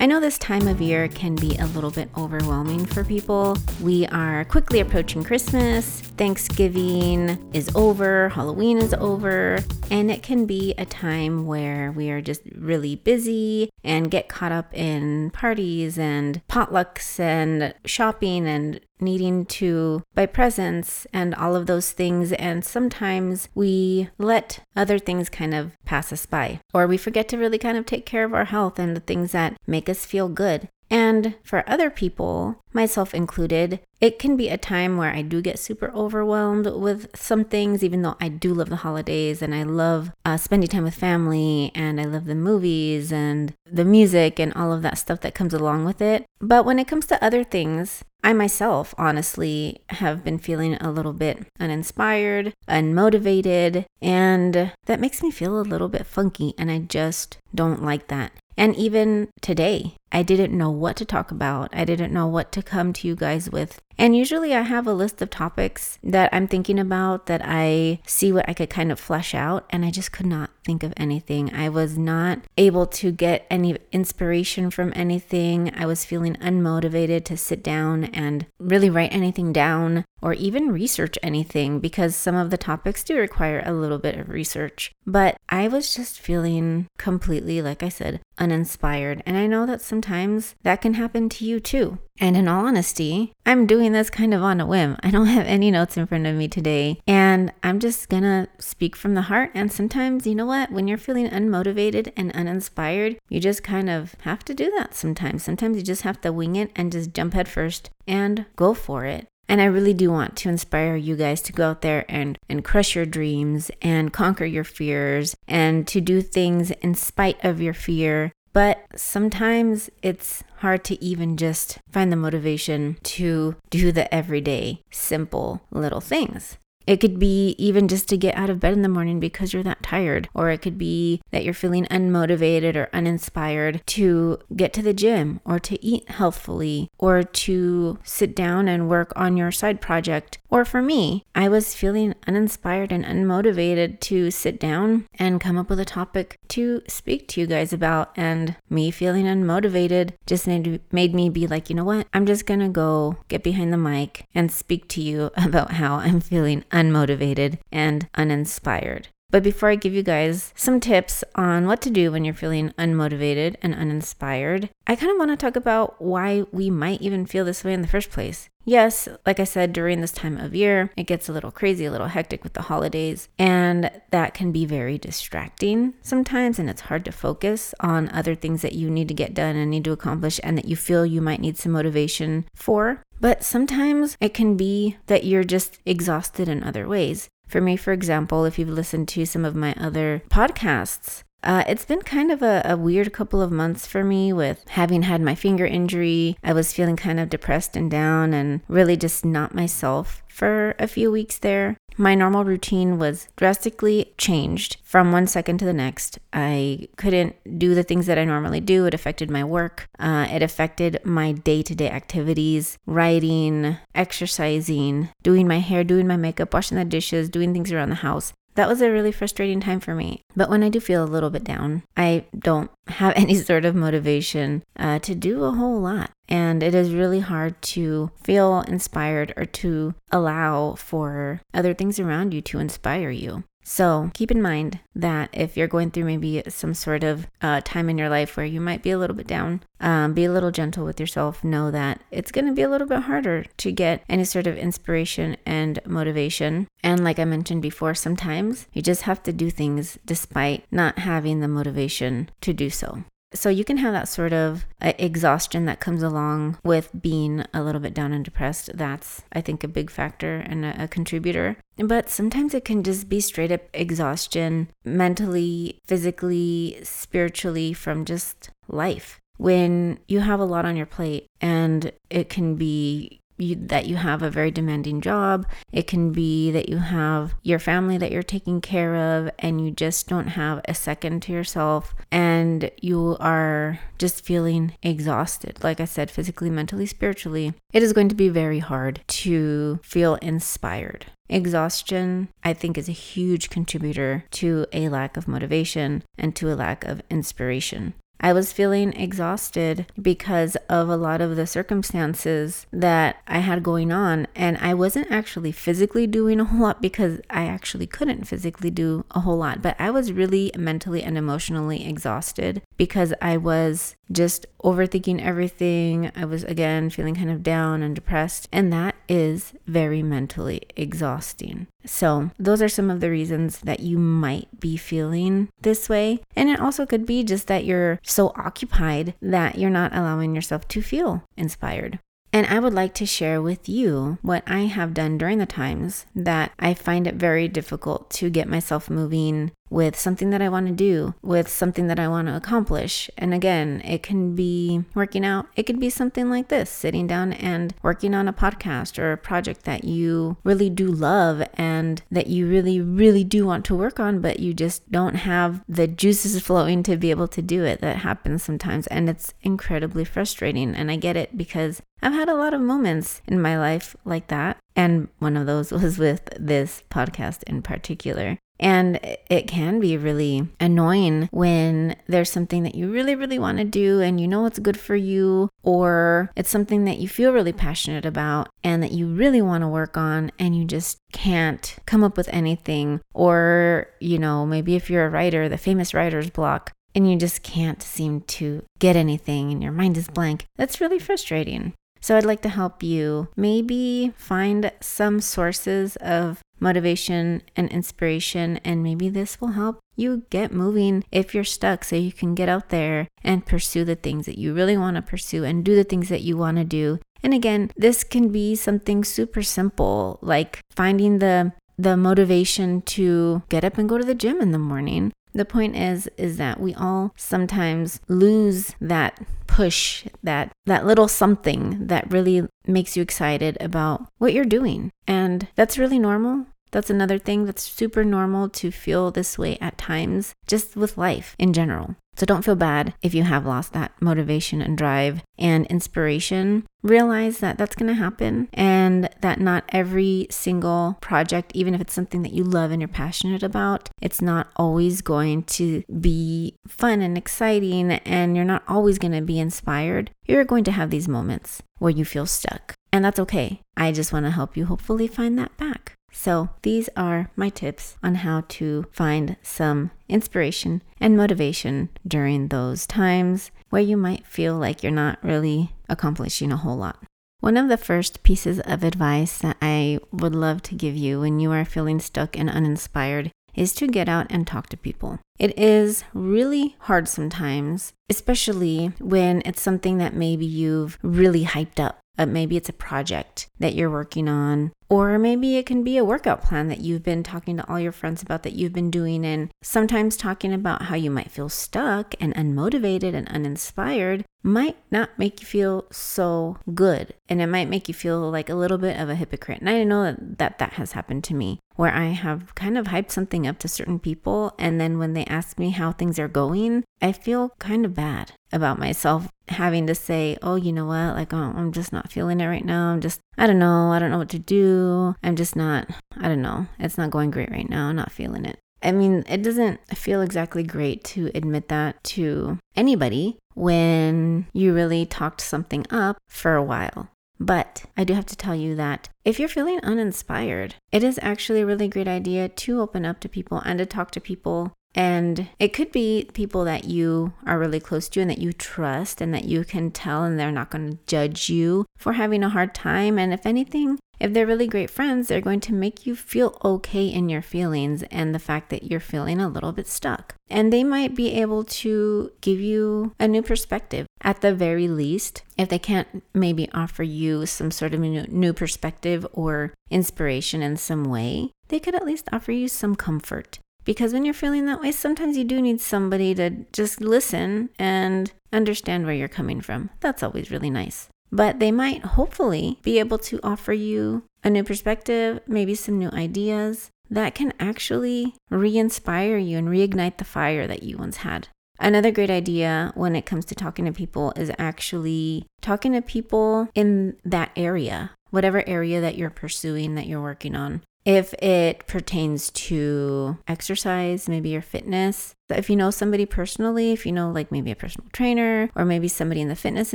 I 0.00 0.06
know 0.06 0.20
this 0.20 0.38
time 0.38 0.68
of 0.68 0.80
year 0.80 1.08
can 1.08 1.34
be 1.34 1.56
a 1.56 1.66
little 1.66 1.90
bit 1.90 2.08
overwhelming 2.16 2.86
for 2.86 3.02
people. 3.02 3.56
We 3.82 4.06
are 4.06 4.44
quickly 4.44 4.78
approaching 4.78 5.24
Christmas, 5.24 6.02
Thanksgiving 6.16 7.50
is 7.52 7.68
over, 7.74 8.28
Halloween 8.28 8.78
is 8.78 8.94
over, 8.94 9.58
and 9.90 10.08
it 10.08 10.22
can 10.22 10.46
be 10.46 10.72
a 10.78 10.84
time 10.84 11.46
where 11.46 11.90
we 11.90 12.10
are 12.10 12.20
just 12.20 12.42
really 12.54 12.94
busy 12.94 13.70
and 13.82 14.08
get 14.08 14.28
caught 14.28 14.52
up 14.52 14.72
in 14.72 15.30
parties 15.30 15.98
and 15.98 16.42
potlucks 16.48 17.18
and 17.18 17.74
shopping 17.84 18.46
and 18.46 18.80
needing 19.00 19.46
to 19.46 20.02
buy 20.14 20.26
presents 20.26 21.06
and 21.12 21.34
all 21.34 21.54
of 21.56 21.66
those 21.66 21.92
things. 21.92 22.32
And 22.32 22.64
sometimes 22.64 23.48
we 23.54 24.10
let 24.18 24.60
other 24.76 24.98
things 24.98 25.28
kind 25.28 25.54
of 25.54 25.76
pass 25.84 26.12
us 26.12 26.26
by, 26.26 26.60
or 26.74 26.86
we 26.86 26.96
forget 26.96 27.28
to 27.28 27.38
really 27.38 27.58
kind 27.58 27.76
of 27.76 27.86
take 27.86 28.06
care 28.06 28.24
of 28.24 28.34
our 28.34 28.46
health 28.46 28.78
and 28.78 28.96
the 28.96 29.00
things 29.00 29.32
that 29.32 29.56
make 29.66 29.88
us 29.88 30.04
feel 30.04 30.28
good. 30.28 30.68
And 30.90 31.34
for 31.42 31.68
other 31.68 31.90
people, 31.90 32.56
myself 32.72 33.14
included, 33.14 33.80
it 34.00 34.18
can 34.18 34.36
be 34.36 34.48
a 34.48 34.56
time 34.56 34.96
where 34.96 35.12
I 35.12 35.22
do 35.22 35.42
get 35.42 35.58
super 35.58 35.92
overwhelmed 35.94 36.66
with 36.66 37.14
some 37.16 37.44
things, 37.44 37.82
even 37.84 38.02
though 38.02 38.16
I 38.20 38.28
do 38.28 38.54
love 38.54 38.70
the 38.70 38.76
holidays 38.76 39.42
and 39.42 39.54
I 39.54 39.64
love 39.64 40.12
uh, 40.24 40.36
spending 40.36 40.68
time 40.68 40.84
with 40.84 40.94
family 40.94 41.72
and 41.74 42.00
I 42.00 42.04
love 42.04 42.24
the 42.24 42.34
movies 42.34 43.12
and 43.12 43.52
the 43.70 43.84
music 43.84 44.38
and 44.38 44.54
all 44.54 44.72
of 44.72 44.82
that 44.82 44.98
stuff 44.98 45.20
that 45.20 45.34
comes 45.34 45.52
along 45.52 45.84
with 45.84 46.00
it. 46.00 46.24
But 46.40 46.64
when 46.64 46.78
it 46.78 46.88
comes 46.88 47.06
to 47.06 47.22
other 47.22 47.44
things, 47.44 48.04
I 48.22 48.32
myself 48.32 48.94
honestly 48.98 49.80
have 49.90 50.24
been 50.24 50.38
feeling 50.38 50.74
a 50.74 50.90
little 50.90 51.12
bit 51.12 51.46
uninspired, 51.60 52.52
unmotivated, 52.68 53.84
and 54.02 54.72
that 54.86 55.00
makes 55.00 55.22
me 55.22 55.30
feel 55.30 55.58
a 55.58 55.62
little 55.62 55.88
bit 55.88 56.04
funky, 56.04 56.52
and 56.58 56.70
I 56.70 56.80
just 56.80 57.38
don't 57.54 57.82
like 57.82 58.08
that. 58.08 58.32
And 58.56 58.74
even 58.74 59.28
today, 59.40 59.94
I 60.10 60.22
didn't 60.22 60.56
know 60.56 60.70
what 60.70 60.96
to 60.96 61.04
talk 61.04 61.30
about. 61.30 61.70
I 61.72 61.84
didn't 61.84 62.12
know 62.12 62.26
what 62.26 62.52
to 62.52 62.62
come 62.62 62.92
to 62.94 63.08
you 63.08 63.14
guys 63.14 63.50
with. 63.50 63.80
And 64.00 64.16
usually 64.16 64.54
I 64.54 64.62
have 64.62 64.86
a 64.86 64.92
list 64.92 65.20
of 65.20 65.28
topics 65.28 65.98
that 66.04 66.30
I'm 66.32 66.46
thinking 66.46 66.78
about 66.78 67.26
that 67.26 67.42
I 67.44 67.98
see 68.06 68.32
what 68.32 68.48
I 68.48 68.54
could 68.54 68.70
kind 68.70 68.92
of 68.92 69.00
flesh 69.00 69.34
out, 69.34 69.66
and 69.70 69.84
I 69.84 69.90
just 69.90 70.12
could 70.12 70.26
not 70.26 70.50
think 70.64 70.84
of 70.84 70.94
anything. 70.96 71.52
I 71.52 71.68
was 71.68 71.98
not 71.98 72.38
able 72.56 72.86
to 72.86 73.10
get 73.10 73.44
any 73.50 73.76
inspiration 73.90 74.70
from 74.70 74.92
anything. 74.94 75.72
I 75.74 75.84
was 75.84 76.04
feeling 76.04 76.36
unmotivated 76.36 77.24
to 77.24 77.36
sit 77.36 77.64
down 77.64 78.04
and 78.04 78.46
really 78.60 78.88
write 78.88 79.12
anything 79.12 79.52
down 79.52 80.04
or 80.22 80.32
even 80.34 80.70
research 80.70 81.18
anything 81.22 81.80
because 81.80 82.14
some 82.14 82.36
of 82.36 82.50
the 82.50 82.56
topics 82.56 83.02
do 83.02 83.16
require 83.16 83.62
a 83.64 83.72
little 83.72 83.98
bit 83.98 84.16
of 84.16 84.28
research. 84.28 84.92
But 85.06 85.36
I 85.48 85.66
was 85.66 85.94
just 85.94 86.20
feeling 86.20 86.86
completely, 86.98 87.62
like 87.62 87.82
I 87.82 87.88
said, 87.88 88.20
uninspired. 88.36 89.22
And 89.26 89.36
I 89.36 89.46
know 89.46 89.66
that 89.66 89.80
sometimes 89.98 90.54
that 90.62 90.80
can 90.80 90.94
happen 90.94 91.28
to 91.28 91.44
you 91.44 91.58
too. 91.58 91.98
And 92.20 92.36
in 92.36 92.46
all 92.46 92.66
honesty, 92.66 93.32
I'm 93.44 93.66
doing 93.66 93.90
this 93.90 94.10
kind 94.10 94.32
of 94.32 94.44
on 94.44 94.60
a 94.60 94.66
whim. 94.66 94.96
I 95.02 95.10
don't 95.10 95.26
have 95.36 95.46
any 95.46 95.72
notes 95.72 95.96
in 95.96 96.06
front 96.06 96.24
of 96.24 96.36
me 96.36 96.46
today. 96.46 97.00
And 97.08 97.52
I'm 97.64 97.80
just 97.80 98.08
gonna 98.08 98.46
speak 98.60 98.94
from 98.94 99.14
the 99.14 99.22
heart. 99.22 99.50
And 99.54 99.72
sometimes, 99.72 100.24
you 100.24 100.36
know 100.36 100.46
what? 100.46 100.70
When 100.70 100.86
you're 100.86 100.98
feeling 100.98 101.28
unmotivated 101.28 102.12
and 102.16 102.30
uninspired, 102.32 103.18
you 103.28 103.40
just 103.40 103.64
kind 103.64 103.90
of 103.90 104.14
have 104.20 104.44
to 104.44 104.54
do 104.54 104.70
that 104.76 104.94
sometimes. 104.94 105.42
Sometimes 105.42 105.76
you 105.76 105.82
just 105.82 106.02
have 106.02 106.20
to 106.20 106.32
wing 106.32 106.54
it 106.54 106.70
and 106.76 106.92
just 106.92 107.12
jump 107.12 107.34
head 107.34 107.48
first 107.48 107.90
and 108.06 108.46
go 108.54 108.74
for 108.74 109.04
it. 109.04 109.26
And 109.48 109.62
I 109.62 109.64
really 109.64 109.94
do 109.94 110.10
want 110.12 110.36
to 110.36 110.50
inspire 110.50 110.94
you 110.94 111.16
guys 111.16 111.40
to 111.42 111.52
go 111.52 111.70
out 111.70 111.80
there 111.80 112.04
and, 112.08 112.38
and 112.50 112.62
crush 112.62 112.94
your 112.94 113.06
dreams 113.06 113.70
and 113.80 114.12
conquer 114.12 114.44
your 114.44 114.64
fears 114.64 115.34
and 115.48 115.88
to 115.88 116.02
do 116.02 116.20
things 116.20 116.70
in 116.70 116.94
spite 116.94 117.42
of 117.42 117.60
your 117.60 117.72
fear 117.72 118.30
but 118.52 118.84
sometimes 118.96 119.90
it's 120.02 120.42
hard 120.58 120.84
to 120.84 121.02
even 121.02 121.36
just 121.36 121.78
find 121.90 122.10
the 122.12 122.16
motivation 122.16 122.96
to 123.02 123.56
do 123.70 123.92
the 123.92 124.12
everyday, 124.14 124.82
simple 124.90 125.62
little 125.70 126.00
things. 126.00 126.58
It 126.88 127.00
could 127.00 127.18
be 127.18 127.54
even 127.58 127.86
just 127.86 128.08
to 128.08 128.16
get 128.16 128.34
out 128.34 128.48
of 128.48 128.60
bed 128.60 128.72
in 128.72 128.80
the 128.80 128.88
morning 128.88 129.20
because 129.20 129.52
you're 129.52 129.62
that 129.62 129.82
tired, 129.82 130.26
or 130.32 130.48
it 130.48 130.62
could 130.62 130.78
be 130.78 131.20
that 131.32 131.44
you're 131.44 131.52
feeling 131.52 131.84
unmotivated 131.90 132.76
or 132.76 132.88
uninspired 132.94 133.82
to 133.88 134.38
get 134.56 134.72
to 134.72 134.80
the 134.80 134.94
gym 134.94 135.42
or 135.44 135.58
to 135.58 135.84
eat 135.84 136.08
healthfully 136.08 136.90
or 136.96 137.22
to 137.22 137.98
sit 138.04 138.34
down 138.34 138.68
and 138.68 138.88
work 138.88 139.12
on 139.14 139.36
your 139.36 139.52
side 139.52 139.82
project. 139.82 140.38
Or 140.48 140.64
for 140.64 140.80
me, 140.80 141.26
I 141.34 141.46
was 141.50 141.74
feeling 141.74 142.14
uninspired 142.26 142.90
and 142.90 143.04
unmotivated 143.04 144.00
to 144.00 144.30
sit 144.30 144.58
down 144.58 145.06
and 145.18 145.42
come 145.42 145.58
up 145.58 145.68
with 145.68 145.80
a 145.80 145.84
topic 145.84 146.38
to 146.48 146.80
speak 146.88 147.28
to 147.28 147.40
you 147.42 147.46
guys 147.46 147.74
about. 147.74 148.12
And 148.16 148.56
me 148.70 148.90
feeling 148.90 149.26
unmotivated 149.26 150.14
just 150.26 150.46
made, 150.46 150.80
made 150.90 151.14
me 151.14 151.28
be 151.28 151.46
like, 151.46 151.68
you 151.68 151.76
know 151.76 151.84
what? 151.84 152.06
I'm 152.14 152.24
just 152.24 152.46
gonna 152.46 152.70
go 152.70 153.18
get 153.28 153.42
behind 153.42 153.74
the 153.74 153.76
mic 153.76 154.24
and 154.34 154.50
speak 154.50 154.88
to 154.88 155.02
you 155.02 155.30
about 155.36 155.72
how 155.72 155.96
I'm 155.96 156.20
feeling 156.20 156.64
unmotivated, 156.78 157.58
and 157.72 158.08
uninspired. 158.14 159.08
But 159.30 159.42
before 159.42 159.68
I 159.68 159.74
give 159.74 159.92
you 159.92 160.02
guys 160.02 160.54
some 160.56 160.80
tips 160.80 161.22
on 161.34 161.66
what 161.66 161.82
to 161.82 161.90
do 161.90 162.10
when 162.10 162.24
you're 162.24 162.32
feeling 162.32 162.70
unmotivated 162.78 163.56
and 163.60 163.74
uninspired, 163.74 164.70
I 164.86 164.96
kind 164.96 165.12
of 165.12 165.18
want 165.18 165.32
to 165.32 165.36
talk 165.36 165.54
about 165.54 166.00
why 166.00 166.44
we 166.50 166.70
might 166.70 167.02
even 167.02 167.26
feel 167.26 167.44
this 167.44 167.62
way 167.62 167.74
in 167.74 167.82
the 167.82 167.88
first 167.88 168.08
place. 168.08 168.48
Yes, 168.64 169.08
like 169.26 169.40
I 169.40 169.44
said, 169.44 169.72
during 169.72 170.00
this 170.00 170.12
time 170.12 170.36
of 170.36 170.54
year, 170.54 170.90
it 170.96 171.06
gets 171.06 171.28
a 171.28 171.32
little 171.32 171.50
crazy, 171.50 171.86
a 171.86 171.90
little 171.90 172.08
hectic 172.08 172.42
with 172.42 172.52
the 172.52 172.62
holidays, 172.62 173.28
and 173.38 173.90
that 174.10 174.34
can 174.34 174.52
be 174.52 174.66
very 174.66 174.98
distracting 174.98 175.94
sometimes, 176.02 176.58
and 176.58 176.68
it's 176.68 176.82
hard 176.82 177.04
to 177.06 177.12
focus 177.12 177.74
on 177.80 178.10
other 178.10 178.34
things 178.34 178.60
that 178.60 178.74
you 178.74 178.90
need 178.90 179.08
to 179.08 179.14
get 179.14 179.32
done 179.32 179.56
and 179.56 179.70
need 179.70 179.84
to 179.84 179.92
accomplish, 179.92 180.38
and 180.42 180.58
that 180.58 180.66
you 180.66 180.76
feel 180.76 181.06
you 181.06 181.22
might 181.22 181.40
need 181.40 181.56
some 181.56 181.72
motivation 181.72 182.44
for. 182.54 183.02
But 183.20 183.42
sometimes 183.42 184.16
it 184.20 184.34
can 184.34 184.56
be 184.56 184.96
that 185.06 185.24
you're 185.24 185.44
just 185.44 185.78
exhausted 185.84 186.48
in 186.48 186.62
other 186.62 186.86
ways. 186.86 187.28
For 187.48 187.60
me, 187.60 187.76
for 187.76 187.92
example, 187.92 188.44
if 188.44 188.58
you've 188.58 188.68
listened 188.68 189.08
to 189.08 189.24
some 189.24 189.44
of 189.44 189.54
my 189.54 189.74
other 189.78 190.22
podcasts, 190.28 191.22
uh, 191.42 191.62
it's 191.68 191.84
been 191.84 192.02
kind 192.02 192.32
of 192.32 192.42
a, 192.42 192.62
a, 192.64 192.76
weird 192.76 193.12
couple 193.12 193.40
of 193.40 193.52
months 193.52 193.86
for 193.86 194.02
me 194.02 194.32
with 194.32 194.64
having 194.70 195.02
had 195.02 195.20
my 195.20 195.36
finger 195.36 195.64
injury. 195.64 196.36
I 196.42 196.52
was 196.52 196.72
feeling 196.72 196.96
kind 196.96 197.20
of 197.20 197.30
depressed 197.30 197.76
and 197.76 197.88
down 197.88 198.34
and 198.34 198.60
really 198.66 198.96
just 198.96 199.24
not 199.24 199.54
myself 199.54 200.24
for 200.28 200.74
a 200.80 200.88
few 200.88 201.12
weeks 201.12 201.38
there 201.38 201.76
my 201.98 202.14
normal 202.14 202.44
routine 202.44 202.98
was 202.98 203.28
drastically 203.36 204.14
changed 204.16 204.76
from 204.84 205.12
one 205.12 205.26
second 205.26 205.58
to 205.58 205.64
the 205.64 205.72
next. 205.72 206.18
I 206.32 206.88
couldn't 206.96 207.58
do 207.58 207.74
the 207.74 207.82
things 207.82 208.06
that 208.06 208.18
I 208.18 208.24
normally 208.24 208.60
do. 208.60 208.86
It 208.86 208.94
affected 208.94 209.30
my 209.30 209.44
work, 209.44 209.88
uh, 209.98 210.28
it 210.30 210.42
affected 210.42 211.00
my 211.04 211.32
day 211.32 211.62
to 211.62 211.74
day 211.74 211.90
activities, 211.90 212.78
writing, 212.86 213.76
exercising, 213.94 215.08
doing 215.22 215.48
my 215.48 215.58
hair, 215.58 215.82
doing 215.84 216.06
my 216.06 216.16
makeup, 216.16 216.54
washing 216.54 216.78
the 216.78 216.84
dishes, 216.84 217.28
doing 217.28 217.52
things 217.52 217.72
around 217.72 217.90
the 217.90 217.96
house. 217.96 218.32
That 218.54 218.68
was 218.68 218.82
a 218.82 218.90
really 218.90 219.12
frustrating 219.12 219.60
time 219.60 219.80
for 219.80 219.94
me. 219.94 220.22
But 220.34 220.50
when 220.50 220.62
I 220.62 220.68
do 220.68 220.80
feel 220.80 221.04
a 221.04 221.06
little 221.06 221.30
bit 221.30 221.44
down, 221.44 221.84
I 221.96 222.24
don't 222.36 222.70
have 222.88 223.12
any 223.16 223.34
sort 223.34 223.64
of 223.64 223.74
motivation 223.74 224.62
uh, 224.76 224.98
to 225.00 225.14
do 225.14 225.44
a 225.44 225.52
whole 225.52 225.80
lot. 225.80 226.10
And 226.28 226.62
it 226.62 226.74
is 226.74 226.94
really 226.94 227.20
hard 227.20 227.60
to 227.62 228.10
feel 228.22 228.60
inspired 228.62 229.32
or 229.36 229.46
to 229.46 229.94
allow 230.10 230.74
for 230.74 231.40
other 231.54 231.72
things 231.72 231.98
around 231.98 232.34
you 232.34 232.40
to 232.42 232.58
inspire 232.58 233.10
you. 233.10 233.44
So 233.70 234.10
keep 234.14 234.30
in 234.30 234.40
mind 234.40 234.80
that 234.94 235.28
if 235.34 235.54
you're 235.54 235.68
going 235.68 235.90
through 235.90 236.06
maybe 236.06 236.42
some 236.48 236.72
sort 236.72 237.04
of 237.04 237.26
uh, 237.42 237.60
time 237.62 237.90
in 237.90 237.98
your 237.98 238.08
life 238.08 238.34
where 238.34 238.46
you 238.46 238.62
might 238.62 238.82
be 238.82 238.90
a 238.90 238.96
little 238.96 239.14
bit 239.14 239.26
down, 239.26 239.62
um, 239.78 240.14
be 240.14 240.24
a 240.24 240.32
little 240.32 240.50
gentle 240.50 240.86
with 240.86 240.98
yourself. 240.98 241.44
Know 241.44 241.70
that 241.70 242.00
it's 242.10 242.32
going 242.32 242.46
to 242.46 242.54
be 242.54 242.62
a 242.62 242.68
little 242.70 242.86
bit 242.86 243.02
harder 243.02 243.44
to 243.58 243.70
get 243.70 244.04
any 244.08 244.24
sort 244.24 244.46
of 244.46 244.56
inspiration 244.56 245.36
and 245.44 245.80
motivation. 245.84 246.66
And 246.82 247.04
like 247.04 247.18
I 247.18 247.26
mentioned 247.26 247.60
before, 247.60 247.94
sometimes 247.94 248.66
you 248.72 248.80
just 248.80 249.02
have 249.02 249.22
to 249.24 249.34
do 249.34 249.50
things 249.50 249.98
despite 250.06 250.64
not 250.70 251.00
having 251.00 251.40
the 251.40 251.46
motivation 251.46 252.30
to 252.40 252.54
do 252.54 252.70
so. 252.70 253.04
So 253.34 253.50
you 253.50 253.64
can 253.64 253.76
have 253.78 253.92
that 253.92 254.08
sort 254.08 254.32
of 254.32 254.64
uh, 254.80 254.94
exhaustion 254.98 255.66
that 255.66 255.80
comes 255.80 256.02
along 256.02 256.58
with 256.64 256.90
being 256.98 257.44
a 257.52 257.62
little 257.62 257.80
bit 257.80 257.92
down 257.92 258.12
and 258.12 258.24
depressed. 258.24 258.70
That's, 258.74 259.22
I 259.32 259.40
think, 259.42 259.62
a 259.62 259.68
big 259.68 259.90
factor 259.90 260.36
and 260.36 260.64
a, 260.64 260.84
a 260.84 260.88
contributor. 260.88 261.58
But 261.76 262.08
sometimes 262.08 262.54
it 262.54 262.64
can 262.64 262.82
just 262.82 263.08
be 263.08 263.20
straight 263.20 263.52
up 263.52 263.62
exhaustion 263.74 264.68
mentally, 264.84 265.78
physically, 265.86 266.78
spiritually 266.82 267.74
from 267.74 268.04
just 268.04 268.50
life. 268.66 269.20
When 269.36 270.00
you 270.08 270.20
have 270.20 270.40
a 270.40 270.44
lot 270.44 270.64
on 270.64 270.76
your 270.76 270.86
plate 270.86 271.26
and 271.40 271.92
it 272.10 272.28
can 272.28 272.56
be 272.56 273.20
you, 273.38 273.54
that 273.56 273.86
you 273.86 273.96
have 273.96 274.22
a 274.22 274.30
very 274.30 274.50
demanding 274.50 275.00
job. 275.00 275.46
It 275.72 275.86
can 275.86 276.12
be 276.12 276.50
that 276.50 276.68
you 276.68 276.78
have 276.78 277.34
your 277.42 277.58
family 277.58 277.98
that 277.98 278.12
you're 278.12 278.22
taking 278.22 278.60
care 278.60 278.96
of 278.96 279.30
and 279.38 279.64
you 279.64 279.70
just 279.70 280.08
don't 280.08 280.28
have 280.28 280.60
a 280.66 280.74
second 280.74 281.22
to 281.22 281.32
yourself 281.32 281.94
and 282.10 282.70
you 282.80 283.16
are 283.20 283.80
just 283.98 284.24
feeling 284.24 284.74
exhausted. 284.82 285.62
Like 285.62 285.80
I 285.80 285.84
said, 285.84 286.10
physically, 286.10 286.50
mentally, 286.50 286.86
spiritually, 286.86 287.54
it 287.72 287.82
is 287.82 287.92
going 287.92 288.08
to 288.08 288.14
be 288.14 288.28
very 288.28 288.60
hard 288.60 289.00
to 289.08 289.80
feel 289.82 290.16
inspired. 290.16 291.06
Exhaustion, 291.28 292.28
I 292.42 292.54
think, 292.54 292.78
is 292.78 292.88
a 292.88 292.92
huge 292.92 293.50
contributor 293.50 294.24
to 294.32 294.66
a 294.72 294.88
lack 294.88 295.16
of 295.16 295.28
motivation 295.28 296.02
and 296.16 296.34
to 296.36 296.50
a 296.52 296.56
lack 296.56 296.84
of 296.84 297.02
inspiration. 297.10 297.92
I 298.20 298.32
was 298.32 298.52
feeling 298.52 298.92
exhausted 298.94 299.86
because 300.00 300.56
of 300.68 300.88
a 300.88 300.96
lot 300.96 301.20
of 301.20 301.36
the 301.36 301.46
circumstances 301.46 302.66
that 302.72 303.16
I 303.26 303.38
had 303.38 303.62
going 303.62 303.92
on. 303.92 304.26
And 304.34 304.58
I 304.58 304.74
wasn't 304.74 305.10
actually 305.10 305.52
physically 305.52 306.06
doing 306.06 306.40
a 306.40 306.44
whole 306.44 306.60
lot 306.60 306.82
because 306.82 307.20
I 307.30 307.46
actually 307.46 307.86
couldn't 307.86 308.26
physically 308.26 308.70
do 308.70 309.04
a 309.12 309.20
whole 309.20 309.38
lot. 309.38 309.62
But 309.62 309.76
I 309.78 309.90
was 309.90 310.12
really 310.12 310.50
mentally 310.56 311.02
and 311.02 311.16
emotionally 311.16 311.86
exhausted 311.86 312.62
because 312.76 313.14
I 313.22 313.36
was 313.36 313.94
just 314.10 314.46
overthinking 314.64 315.22
everything. 315.22 316.10
I 316.16 316.24
was 316.24 316.44
again 316.44 316.90
feeling 316.90 317.14
kind 317.14 317.30
of 317.30 317.42
down 317.42 317.82
and 317.82 317.94
depressed. 317.94 318.48
And 318.52 318.72
that 318.72 318.94
is 319.08 319.52
very 319.66 320.02
mentally 320.02 320.62
exhausting. 320.76 321.66
So, 321.84 322.30
those 322.38 322.60
are 322.60 322.68
some 322.68 322.90
of 322.90 323.00
the 323.00 323.10
reasons 323.10 323.60
that 323.60 323.80
you 323.80 323.98
might 323.98 324.60
be 324.60 324.76
feeling 324.76 325.48
this 325.62 325.88
way. 325.88 326.20
And 326.36 326.50
it 326.50 326.60
also 326.60 326.86
could 326.86 327.06
be 327.06 327.24
just 327.24 327.46
that 327.46 327.64
you're 327.64 327.98
so 328.02 328.32
occupied 328.36 329.14
that 329.22 329.58
you're 329.58 329.70
not 329.70 329.94
allowing 329.94 330.34
yourself 330.34 330.68
to 330.68 330.82
feel 330.82 331.24
inspired. 331.36 331.98
And 332.32 332.46
I 332.46 332.58
would 332.58 332.74
like 332.74 332.92
to 332.94 333.06
share 333.06 333.40
with 333.40 333.68
you 333.68 334.18
what 334.20 334.42
I 334.46 334.60
have 334.60 334.92
done 334.92 335.16
during 335.16 335.38
the 335.38 335.46
times 335.46 336.04
that 336.14 336.52
I 336.58 336.74
find 336.74 337.06
it 337.06 337.14
very 337.14 337.48
difficult 337.48 338.10
to 338.10 338.28
get 338.28 338.48
myself 338.48 338.90
moving 338.90 339.52
with 339.70 339.98
something 339.98 340.30
that 340.30 340.42
I 340.42 340.48
want 340.48 340.66
to 340.66 340.72
do, 340.72 341.14
with 341.22 341.48
something 341.48 341.86
that 341.88 341.98
I 341.98 342.08
want 342.08 342.28
to 342.28 342.36
accomplish. 342.36 343.10
And 343.16 343.34
again, 343.34 343.80
it 343.84 344.02
can 344.02 344.34
be 344.34 344.84
working 344.94 345.24
out, 345.24 345.46
it 345.56 345.64
could 345.64 345.80
be 345.80 345.90
something 345.90 346.30
like 346.30 346.48
this 346.48 346.70
sitting 346.70 347.06
down 347.06 347.32
and 347.32 347.74
working 347.82 348.14
on 348.14 348.28
a 348.28 348.32
podcast 348.32 348.98
or 348.98 349.12
a 349.12 349.16
project 349.16 349.64
that 349.64 349.84
you 349.84 350.36
really 350.44 350.70
do 350.70 350.88
love 350.88 351.42
and 351.54 352.02
that 352.10 352.28
you 352.28 352.48
really, 352.48 352.80
really 352.80 353.24
do 353.24 353.46
want 353.46 353.64
to 353.66 353.74
work 353.74 354.00
on, 354.00 354.20
but 354.20 354.40
you 354.40 354.54
just 354.54 354.90
don't 354.90 355.16
have 355.16 355.62
the 355.68 355.86
juices 355.86 356.40
flowing 356.40 356.82
to 356.82 356.96
be 356.96 357.10
able 357.10 357.28
to 357.28 357.42
do 357.42 357.64
it. 357.64 357.80
That 357.80 357.98
happens 357.98 358.42
sometimes, 358.42 358.86
and 358.88 359.08
it's 359.08 359.34
incredibly 359.42 360.04
frustrating. 360.04 360.74
And 360.74 360.90
I 360.90 360.96
get 360.96 361.16
it 361.16 361.36
because 361.36 361.82
I've 362.02 362.12
had 362.12 362.28
a 362.28 362.34
lot 362.34 362.54
of 362.54 362.60
moments 362.60 363.22
in 363.26 363.40
my 363.40 363.58
life 363.58 363.96
like 364.04 364.28
that. 364.28 364.58
And 364.76 365.08
one 365.18 365.36
of 365.36 365.46
those 365.46 365.72
was 365.72 365.98
with 365.98 366.28
this 366.38 366.82
podcast 366.90 367.42
in 367.44 367.62
particular. 367.62 368.38
And 368.60 368.98
it 369.02 369.46
can 369.46 369.78
be 369.80 369.96
really 369.96 370.48
annoying 370.58 371.28
when 371.30 371.96
there's 372.06 372.30
something 372.30 372.62
that 372.64 372.74
you 372.74 372.90
really, 372.90 373.14
really 373.14 373.38
want 373.38 373.58
to 373.58 373.64
do 373.64 374.00
and 374.00 374.20
you 374.20 374.26
know 374.26 374.46
it's 374.46 374.58
good 374.58 374.78
for 374.78 374.96
you, 374.96 375.48
or 375.62 376.30
it's 376.36 376.50
something 376.50 376.84
that 376.84 376.98
you 376.98 377.08
feel 377.08 377.32
really 377.32 377.52
passionate 377.52 378.04
about 378.04 378.48
and 378.64 378.82
that 378.82 378.92
you 378.92 379.06
really 379.06 379.42
want 379.42 379.62
to 379.62 379.68
work 379.68 379.96
on 379.96 380.32
and 380.38 380.56
you 380.56 380.64
just 380.64 380.98
can't 381.12 381.76
come 381.86 382.02
up 382.02 382.16
with 382.16 382.28
anything. 382.30 383.00
Or, 383.14 383.88
you 384.00 384.18
know, 384.18 384.44
maybe 384.44 384.74
if 384.74 384.90
you're 384.90 385.06
a 385.06 385.10
writer, 385.10 385.48
the 385.48 385.58
famous 385.58 385.94
writer's 385.94 386.30
block, 386.30 386.72
and 386.94 387.10
you 387.10 387.16
just 387.16 387.42
can't 387.42 387.82
seem 387.82 388.22
to 388.22 388.64
get 388.78 388.96
anything 388.96 389.52
and 389.52 389.62
your 389.62 389.72
mind 389.72 389.96
is 389.96 390.08
blank. 390.08 390.46
That's 390.56 390.80
really 390.80 390.98
frustrating. 390.98 391.74
So, 392.00 392.16
I'd 392.16 392.24
like 392.24 392.42
to 392.42 392.48
help 392.48 392.82
you 392.82 393.28
maybe 393.36 394.12
find 394.16 394.70
some 394.80 395.20
sources 395.20 395.96
of 395.96 396.40
motivation 396.60 397.42
and 397.56 397.68
inspiration, 397.70 398.58
and 398.64 398.82
maybe 398.82 399.08
this 399.08 399.40
will 399.40 399.52
help 399.52 399.80
you 399.96 400.24
get 400.30 400.52
moving 400.52 401.04
if 401.10 401.34
you're 401.34 401.44
stuck 401.44 401.84
so 401.84 401.96
you 401.96 402.12
can 402.12 402.34
get 402.34 402.48
out 402.48 402.68
there 402.68 403.08
and 403.24 403.46
pursue 403.46 403.84
the 403.84 403.96
things 403.96 404.26
that 404.26 404.38
you 404.38 404.54
really 404.54 404.76
want 404.76 404.96
to 404.96 405.02
pursue 405.02 405.44
and 405.44 405.64
do 405.64 405.74
the 405.74 405.84
things 405.84 406.08
that 406.08 406.22
you 406.22 406.36
want 406.36 406.56
to 406.56 406.64
do. 406.64 406.98
And 407.22 407.34
again, 407.34 407.70
this 407.76 408.04
can 408.04 408.30
be 408.30 408.54
something 408.54 409.04
super 409.04 409.42
simple 409.42 410.18
like 410.22 410.60
finding 410.70 411.18
the 411.18 411.52
the 411.80 411.96
motivation 411.96 412.82
to 412.82 413.42
get 413.48 413.64
up 413.64 413.78
and 413.78 413.88
go 413.88 413.98
to 413.98 414.04
the 414.04 414.14
gym 414.14 414.40
in 414.40 414.50
the 414.50 414.58
morning 414.58 415.12
the 415.34 415.44
point 415.44 415.76
is 415.76 416.08
is 416.16 416.36
that 416.36 416.60
we 416.60 416.74
all 416.74 417.12
sometimes 417.16 418.00
lose 418.08 418.74
that 418.80 419.20
push, 419.58 420.06
that 420.22 420.52
that 420.66 420.86
little 420.86 421.08
something 421.08 421.88
that 421.88 422.08
really 422.12 422.46
makes 422.64 422.96
you 422.96 423.02
excited 423.02 423.56
about 423.60 424.06
what 424.18 424.32
you're 424.32 424.44
doing. 424.44 424.92
And 425.04 425.48
that's 425.56 425.76
really 425.76 425.98
normal. 425.98 426.46
That's 426.70 426.90
another 426.90 427.18
thing 427.18 427.44
that's 427.44 427.62
super 427.62 428.04
normal 428.04 428.48
to 428.50 428.70
feel 428.70 429.10
this 429.10 429.38
way 429.38 429.58
at 429.60 429.78
times, 429.78 430.34
just 430.46 430.76
with 430.76 430.98
life 430.98 431.34
in 431.38 431.52
general. 431.52 431.96
So 432.18 432.26
don't 432.26 432.44
feel 432.44 432.56
bad 432.56 432.94
if 433.00 433.14
you 433.14 433.22
have 433.22 433.46
lost 433.46 433.72
that 433.74 433.92
motivation 434.00 434.60
and 434.60 434.76
drive 434.76 435.22
and 435.38 435.66
inspiration. 435.66 436.66
Realize 436.82 437.38
that 437.38 437.56
that's 437.56 437.76
going 437.76 437.86
to 437.86 437.94
happen 437.94 438.48
and 438.52 439.08
that 439.20 439.38
not 439.38 439.62
every 439.68 440.26
single 440.28 440.98
project, 441.00 441.52
even 441.54 441.76
if 441.76 441.80
it's 441.80 441.94
something 441.94 442.22
that 442.22 442.32
you 442.32 442.42
love 442.42 442.72
and 442.72 442.82
you're 442.82 442.88
passionate 442.88 443.44
about, 443.44 443.88
it's 444.02 444.20
not 444.20 444.48
always 444.56 445.00
going 445.00 445.44
to 445.44 445.84
be 446.00 446.56
fun 446.66 447.02
and 447.02 447.16
exciting 447.16 447.92
and 447.92 448.34
you're 448.34 448.44
not 448.44 448.64
always 448.66 448.98
going 448.98 449.12
to 449.12 449.22
be 449.22 449.38
inspired. 449.38 450.10
You're 450.26 450.44
going 450.44 450.64
to 450.64 450.72
have 450.72 450.90
these 450.90 451.06
moments 451.06 451.62
where 451.78 451.92
you 451.92 452.04
feel 452.04 452.26
stuck. 452.26 452.74
And 452.92 453.04
that's 453.04 453.20
okay. 453.20 453.60
I 453.76 453.92
just 453.92 454.12
want 454.12 454.26
to 454.26 454.32
help 454.32 454.56
you 454.56 454.66
hopefully 454.66 455.06
find 455.06 455.38
that 455.38 455.56
back. 455.56 455.97
So, 456.10 456.50
these 456.62 456.88
are 456.96 457.30
my 457.36 457.48
tips 457.48 457.96
on 458.02 458.16
how 458.16 458.44
to 458.48 458.86
find 458.90 459.36
some 459.42 459.90
inspiration 460.08 460.82
and 461.00 461.16
motivation 461.16 461.90
during 462.06 462.48
those 462.48 462.86
times 462.86 463.50
where 463.70 463.82
you 463.82 463.96
might 463.96 464.26
feel 464.26 464.56
like 464.56 464.82
you're 464.82 464.92
not 464.92 465.22
really 465.22 465.72
accomplishing 465.88 466.50
a 466.52 466.56
whole 466.56 466.76
lot. 466.76 467.02
One 467.40 467.56
of 467.56 467.68
the 467.68 467.76
first 467.76 468.22
pieces 468.22 468.58
of 468.60 468.82
advice 468.82 469.38
that 469.38 469.56
I 469.62 470.00
would 470.10 470.34
love 470.34 470.62
to 470.62 470.74
give 470.74 470.96
you 470.96 471.20
when 471.20 471.38
you 471.38 471.52
are 471.52 471.64
feeling 471.64 472.00
stuck 472.00 472.36
and 472.36 472.50
uninspired 472.50 473.30
is 473.54 473.72
to 473.74 473.86
get 473.86 474.08
out 474.08 474.26
and 474.30 474.46
talk 474.46 474.68
to 474.68 474.76
people. 474.76 475.20
It 475.38 475.56
is 475.58 476.04
really 476.12 476.76
hard 476.80 477.08
sometimes, 477.08 477.92
especially 478.08 478.92
when 478.98 479.42
it's 479.44 479.62
something 479.62 479.98
that 479.98 480.14
maybe 480.14 480.46
you've 480.46 480.98
really 481.02 481.44
hyped 481.44 481.78
up. 481.78 482.00
Uh, 482.16 482.26
maybe 482.26 482.56
it's 482.56 482.68
a 482.68 482.72
project 482.72 483.46
that 483.60 483.74
you're 483.74 483.90
working 483.90 484.28
on 484.28 484.72
or 484.88 485.18
maybe 485.18 485.56
it 485.56 485.66
can 485.66 485.84
be 485.84 485.98
a 485.98 486.04
workout 486.04 486.42
plan 486.42 486.68
that 486.68 486.80
you've 486.80 487.02
been 487.02 487.22
talking 487.22 487.56
to 487.56 487.68
all 487.68 487.78
your 487.78 487.92
friends 487.92 488.22
about 488.22 488.42
that 488.42 488.54
you've 488.54 488.72
been 488.72 488.90
doing, 488.90 489.24
and 489.24 489.50
sometimes 489.62 490.16
talking 490.16 490.52
about 490.52 490.82
how 490.82 490.96
you 490.96 491.10
might 491.10 491.30
feel 491.30 491.48
stuck 491.48 492.14
and 492.20 492.34
unmotivated 492.34 493.14
and 493.14 493.28
uninspired 493.28 494.24
might 494.42 494.76
not 494.90 495.10
make 495.18 495.40
you 495.40 495.46
feel 495.46 495.84
so 495.90 496.56
good. 496.74 497.12
And 497.28 497.42
it 497.42 497.48
might 497.48 497.68
make 497.68 497.88
you 497.88 497.94
feel 497.94 498.30
like 498.30 498.48
a 498.48 498.54
little 498.54 498.78
bit 498.78 498.98
of 498.98 499.08
a 499.08 499.14
hypocrite. 499.14 499.60
And 499.60 499.68
I 499.68 499.84
know 499.84 500.04
that 500.04 500.38
that, 500.38 500.58
that 500.58 500.72
has 500.74 500.92
happened 500.92 501.24
to 501.24 501.34
me 501.34 501.58
where 501.76 501.92
I 501.92 502.06
have 502.06 502.54
kind 502.54 502.78
of 502.78 502.86
hyped 502.86 503.10
something 503.10 503.46
up 503.46 503.58
to 503.58 503.68
certain 503.68 503.98
people. 503.98 504.54
And 504.58 504.80
then 504.80 504.98
when 504.98 505.12
they 505.12 505.24
ask 505.26 505.58
me 505.58 505.70
how 505.70 505.92
things 505.92 506.18
are 506.18 506.28
going, 506.28 506.84
I 507.02 507.12
feel 507.12 507.50
kind 507.58 507.84
of 507.84 507.94
bad 507.94 508.32
about 508.52 508.78
myself 508.78 509.28
having 509.48 509.86
to 509.86 509.94
say, 509.94 510.36
oh, 510.42 510.54
you 510.54 510.72
know 510.72 510.86
what? 510.86 511.14
Like, 511.14 511.32
oh, 511.32 511.52
I'm 511.54 511.72
just 511.72 511.92
not 511.92 512.10
feeling 512.10 512.40
it 512.40 512.46
right 512.46 512.64
now. 512.64 512.88
I'm 512.88 513.00
just, 513.00 513.20
I 513.38 513.46
don't 513.46 513.58
know. 513.58 513.92
I 513.92 513.98
don't 513.98 514.10
know 514.10 514.18
what 514.18 514.28
to 514.30 514.38
do. 514.38 515.14
I'm 515.22 515.36
just 515.36 515.54
not, 515.54 515.88
I 516.16 516.28
don't 516.28 516.42
know. 516.42 516.66
It's 516.78 516.98
not 516.98 517.10
going 517.10 517.30
great 517.30 517.50
right 517.50 517.68
now. 517.68 517.86
I'm 517.86 517.96
not 517.96 518.12
feeling 518.12 518.44
it. 518.44 518.58
I 518.82 518.92
mean, 518.92 519.24
it 519.28 519.42
doesn't 519.42 519.80
feel 519.96 520.22
exactly 520.22 520.62
great 520.62 521.04
to 521.04 521.30
admit 521.34 521.68
that 521.68 522.02
to 522.04 522.58
anybody 522.76 523.38
when 523.54 524.46
you 524.52 524.74
really 524.74 525.06
talked 525.06 525.40
something 525.40 525.84
up 525.90 526.18
for 526.28 526.54
a 526.54 526.62
while. 526.62 527.08
But 527.40 527.84
I 527.96 528.04
do 528.04 528.14
have 528.14 528.26
to 528.26 528.36
tell 528.36 528.54
you 528.54 528.74
that 528.76 529.08
if 529.24 529.38
you're 529.38 529.48
feeling 529.48 529.80
uninspired, 529.84 530.74
it 530.90 531.04
is 531.04 531.20
actually 531.22 531.60
a 531.60 531.66
really 531.66 531.86
great 531.86 532.08
idea 532.08 532.48
to 532.48 532.80
open 532.80 533.04
up 533.04 533.20
to 533.20 533.28
people 533.28 533.58
and 533.64 533.78
to 533.78 533.86
talk 533.86 534.10
to 534.12 534.20
people 534.20 534.72
and 534.94 535.48
it 535.58 535.72
could 535.72 535.92
be 535.92 536.28
people 536.32 536.64
that 536.64 536.84
you 536.84 537.32
are 537.46 537.58
really 537.58 537.80
close 537.80 538.08
to 538.10 538.20
and 538.20 538.30
that 538.30 538.38
you 538.38 538.52
trust 538.52 539.20
and 539.20 539.32
that 539.34 539.44
you 539.44 539.64
can 539.64 539.90
tell 539.90 540.24
and 540.24 540.38
they're 540.38 540.50
not 540.50 540.70
going 540.70 540.90
to 540.90 540.98
judge 541.06 541.48
you 541.48 541.86
for 541.96 542.14
having 542.14 542.42
a 542.42 542.48
hard 542.48 542.74
time. 542.74 543.18
And 543.18 543.32
if 543.32 543.46
anything, 543.46 543.98
if 544.18 544.32
they're 544.32 544.46
really 544.46 544.66
great 544.66 544.90
friends, 544.90 545.28
they're 545.28 545.40
going 545.40 545.60
to 545.60 545.72
make 545.72 546.06
you 546.06 546.16
feel 546.16 546.58
okay 546.64 547.06
in 547.06 547.28
your 547.28 547.42
feelings 547.42 548.02
and 548.04 548.34
the 548.34 548.40
fact 548.40 548.70
that 548.70 548.84
you're 548.84 548.98
feeling 548.98 549.40
a 549.40 549.48
little 549.48 549.72
bit 549.72 549.86
stuck. 549.86 550.34
And 550.50 550.72
they 550.72 550.82
might 550.82 551.14
be 551.14 551.32
able 551.34 551.64
to 551.64 552.32
give 552.40 552.60
you 552.60 553.12
a 553.20 553.28
new 553.28 553.42
perspective 553.42 554.06
at 554.22 554.40
the 554.40 554.54
very 554.54 554.88
least. 554.88 555.42
If 555.56 555.68
they 555.68 555.78
can't 555.78 556.24
maybe 556.34 556.68
offer 556.72 557.02
you 557.02 557.46
some 557.46 557.70
sort 557.70 557.94
of 557.94 558.00
new 558.00 558.52
perspective 558.52 559.26
or 559.32 559.74
inspiration 559.90 560.62
in 560.62 560.76
some 560.76 561.04
way, 561.04 561.52
they 561.68 561.78
could 561.78 561.94
at 561.94 562.06
least 562.06 562.28
offer 562.32 562.50
you 562.50 562.66
some 562.66 562.96
comfort. 562.96 563.58
Because 563.88 564.12
when 564.12 564.26
you're 564.26 564.34
feeling 564.34 564.66
that 564.66 564.82
way, 564.82 564.92
sometimes 564.92 565.38
you 565.38 565.44
do 565.44 565.62
need 565.62 565.80
somebody 565.80 566.34
to 566.34 566.50
just 566.74 567.00
listen 567.00 567.70
and 567.78 568.30
understand 568.52 569.06
where 569.06 569.14
you're 569.14 569.28
coming 569.28 569.62
from. 569.62 569.88
That's 570.00 570.22
always 570.22 570.50
really 570.50 570.68
nice. 570.68 571.08
but 571.30 571.58
they 571.58 571.70
might 571.70 572.02
hopefully 572.04 572.78
be 572.82 572.98
able 572.98 573.18
to 573.18 573.40
offer 573.42 573.72
you 573.72 574.22
a 574.44 574.50
new 574.50 574.64
perspective, 574.64 575.40
maybe 575.46 575.74
some 575.74 575.98
new 575.98 576.08
ideas 576.10 576.90
that 577.10 577.34
can 577.34 577.52
actually 577.58 578.34
re 578.50 578.76
inspire 578.76 579.38
you 579.38 579.58
and 579.58 579.68
reignite 579.68 580.18
the 580.18 580.24
fire 580.24 580.66
that 580.66 580.82
you 580.82 580.96
once 580.98 581.18
had. 581.18 581.48
Another 581.80 582.10
great 582.10 582.30
idea 582.30 582.92
when 582.94 583.14
it 583.14 583.24
comes 583.24 583.44
to 583.46 583.54
talking 583.54 583.84
to 583.84 583.92
people 583.92 584.32
is 584.36 584.50
actually 584.58 585.46
talking 585.60 585.92
to 585.92 586.02
people 586.02 586.68
in 586.74 587.16
that 587.24 587.50
area, 587.56 588.10
whatever 588.30 588.68
area 588.68 589.00
that 589.00 589.16
you're 589.16 589.30
pursuing, 589.30 589.94
that 589.94 590.06
you're 590.06 590.20
working 590.20 590.56
on. 590.56 590.82
If 591.08 591.32
it 591.42 591.86
pertains 591.86 592.50
to 592.50 593.38
exercise, 593.48 594.28
maybe 594.28 594.50
your 594.50 594.60
fitness, 594.60 595.34
if 595.48 595.70
you 595.70 595.74
know 595.74 595.90
somebody 595.90 596.26
personally, 596.26 596.92
if 596.92 597.06
you 597.06 597.12
know 597.12 597.30
like 597.30 597.50
maybe 597.50 597.70
a 597.70 597.76
personal 597.76 598.10
trainer 598.12 598.68
or 598.76 598.84
maybe 598.84 599.08
somebody 599.08 599.40
in 599.40 599.48
the 599.48 599.56
fitness 599.56 599.94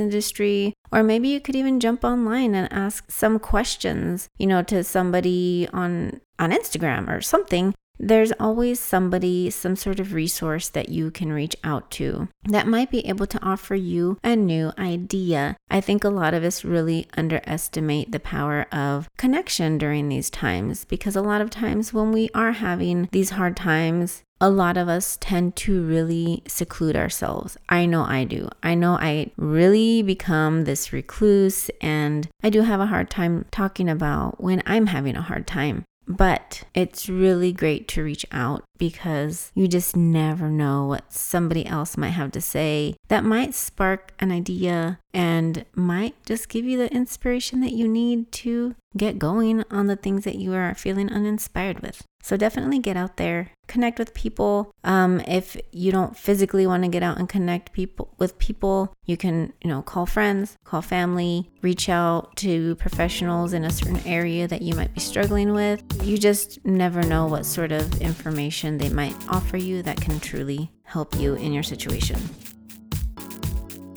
industry, 0.00 0.74
or 0.90 1.04
maybe 1.04 1.28
you 1.28 1.40
could 1.40 1.54
even 1.54 1.78
jump 1.78 2.02
online 2.02 2.56
and 2.56 2.66
ask 2.72 3.08
some 3.12 3.38
questions, 3.38 4.26
you 4.38 4.48
know, 4.48 4.60
to 4.64 4.82
somebody 4.82 5.68
on 5.72 6.20
on 6.40 6.50
Instagram 6.50 7.08
or 7.08 7.20
something 7.20 7.74
there's 7.98 8.32
always 8.40 8.80
somebody, 8.80 9.50
some 9.50 9.76
sort 9.76 10.00
of 10.00 10.12
resource 10.12 10.68
that 10.68 10.88
you 10.88 11.10
can 11.10 11.32
reach 11.32 11.56
out 11.62 11.90
to 11.92 12.28
that 12.44 12.66
might 12.66 12.90
be 12.90 13.06
able 13.06 13.26
to 13.26 13.42
offer 13.42 13.74
you 13.74 14.18
a 14.24 14.36
new 14.36 14.72
idea. 14.78 15.56
I 15.70 15.80
think 15.80 16.04
a 16.04 16.08
lot 16.08 16.34
of 16.34 16.44
us 16.44 16.64
really 16.64 17.06
underestimate 17.16 18.12
the 18.12 18.20
power 18.20 18.66
of 18.72 19.08
connection 19.16 19.78
during 19.78 20.08
these 20.08 20.30
times 20.30 20.84
because 20.84 21.16
a 21.16 21.22
lot 21.22 21.40
of 21.40 21.50
times 21.50 21.92
when 21.92 22.12
we 22.12 22.30
are 22.34 22.52
having 22.52 23.08
these 23.12 23.30
hard 23.30 23.56
times, 23.56 24.22
a 24.40 24.50
lot 24.50 24.76
of 24.76 24.88
us 24.88 25.16
tend 25.20 25.56
to 25.56 25.82
really 25.82 26.42
seclude 26.46 26.96
ourselves. 26.96 27.56
I 27.68 27.86
know 27.86 28.02
I 28.02 28.24
do. 28.24 28.48
I 28.62 28.74
know 28.74 28.98
I 29.00 29.30
really 29.36 30.02
become 30.02 30.64
this 30.64 30.92
recluse, 30.92 31.70
and 31.80 32.28
I 32.42 32.50
do 32.50 32.62
have 32.62 32.80
a 32.80 32.86
hard 32.86 33.08
time 33.08 33.46
talking 33.50 33.88
about 33.88 34.42
when 34.42 34.62
I'm 34.66 34.88
having 34.88 35.16
a 35.16 35.22
hard 35.22 35.46
time. 35.46 35.84
But 36.06 36.64
it's 36.74 37.08
really 37.08 37.52
great 37.52 37.88
to 37.88 38.04
reach 38.04 38.26
out 38.30 38.64
because 38.78 39.50
you 39.54 39.68
just 39.68 39.96
never 39.96 40.50
know 40.50 40.86
what 40.86 41.12
somebody 41.12 41.64
else 41.64 41.96
might 41.96 42.10
have 42.10 42.32
to 42.32 42.40
say 42.40 42.94
that 43.08 43.24
might 43.24 43.54
spark 43.54 44.12
an 44.20 44.30
idea 44.30 44.98
and 45.12 45.64
might 45.74 46.14
just 46.26 46.48
give 46.48 46.64
you 46.64 46.76
the 46.76 46.92
inspiration 46.92 47.60
that 47.60 47.72
you 47.72 47.88
need 47.88 48.32
to 48.32 48.74
get 48.96 49.18
going 49.18 49.64
on 49.70 49.86
the 49.86 49.96
things 49.96 50.24
that 50.24 50.36
you 50.36 50.52
are 50.52 50.74
feeling 50.74 51.10
uninspired 51.10 51.80
with. 51.80 52.04
So 52.24 52.38
definitely 52.38 52.78
get 52.78 52.96
out 52.96 53.18
there, 53.18 53.50
connect 53.66 53.98
with 53.98 54.14
people. 54.14 54.72
Um, 54.82 55.20
if 55.28 55.58
you 55.72 55.92
don't 55.92 56.16
physically 56.16 56.66
want 56.66 56.82
to 56.82 56.88
get 56.88 57.02
out 57.02 57.18
and 57.18 57.28
connect 57.28 57.74
people 57.74 58.14
with 58.16 58.38
people, 58.38 58.94
you 59.04 59.18
can, 59.18 59.52
you 59.62 59.68
know, 59.68 59.82
call 59.82 60.06
friends, 60.06 60.56
call 60.64 60.80
family, 60.80 61.50
reach 61.60 61.90
out 61.90 62.34
to 62.36 62.76
professionals 62.76 63.52
in 63.52 63.62
a 63.62 63.70
certain 63.70 64.00
area 64.06 64.48
that 64.48 64.62
you 64.62 64.74
might 64.74 64.94
be 64.94 65.00
struggling 65.00 65.52
with. 65.52 65.82
You 66.02 66.16
just 66.16 66.64
never 66.64 67.02
know 67.02 67.26
what 67.26 67.44
sort 67.44 67.72
of 67.72 68.00
information 68.00 68.78
they 68.78 68.88
might 68.88 69.14
offer 69.28 69.58
you 69.58 69.82
that 69.82 70.00
can 70.00 70.18
truly 70.18 70.70
help 70.84 71.14
you 71.16 71.34
in 71.34 71.52
your 71.52 71.62
situation. 71.62 72.18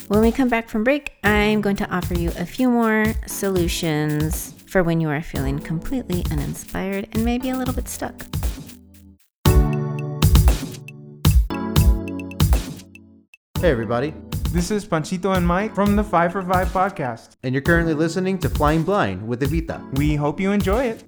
When 0.09 0.19
we 0.19 0.33
come 0.33 0.49
back 0.49 0.67
from 0.67 0.83
break, 0.83 1.13
I'm 1.23 1.61
going 1.61 1.77
to 1.77 1.89
offer 1.89 2.13
you 2.13 2.33
a 2.37 2.45
few 2.45 2.69
more 2.69 3.05
solutions 3.25 4.56
for 4.67 4.83
when 4.83 4.99
you 5.01 5.09
are 5.09 5.21
feeling 5.21 5.59
completely 5.59 6.25
uninspired 6.31 7.07
and 7.13 7.23
maybe 7.23 7.49
a 7.49 7.57
little 7.57 7.73
bit 7.73 7.87
stuck. 7.87 8.25
Hey, 13.59 13.71
everybody. 13.71 14.13
This 14.51 14.69
is 14.71 14.85
Panchito 14.85 15.35
and 15.35 15.45
Mike 15.45 15.75
from 15.75 15.95
the 15.95 16.03
5 16.03 16.31
for 16.31 16.41
5 16.41 16.67
podcast. 16.69 17.37
And 17.43 17.53
you're 17.53 17.61
currently 17.61 17.93
listening 17.93 18.37
to 18.39 18.49
Flying 18.49 18.83
Blind 18.83 19.27
with 19.27 19.41
Evita. 19.41 19.97
We 19.97 20.15
hope 20.15 20.39
you 20.39 20.51
enjoy 20.51 20.85
it. 20.85 21.03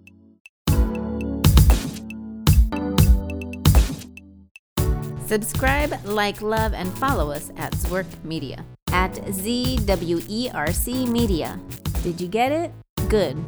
Subscribe, 5.28 5.94
like, 6.06 6.42
love, 6.42 6.74
and 6.74 6.92
follow 6.98 7.32
us 7.32 7.52
at 7.56 7.72
Zwerc 7.74 8.08
Media. 8.24 8.66
At 8.92 9.14
ZWERC 9.14 11.08
Media. 11.08 11.60
Did 12.02 12.20
you 12.20 12.28
get 12.28 12.52
it? 12.52 12.72
Good. 13.10 13.44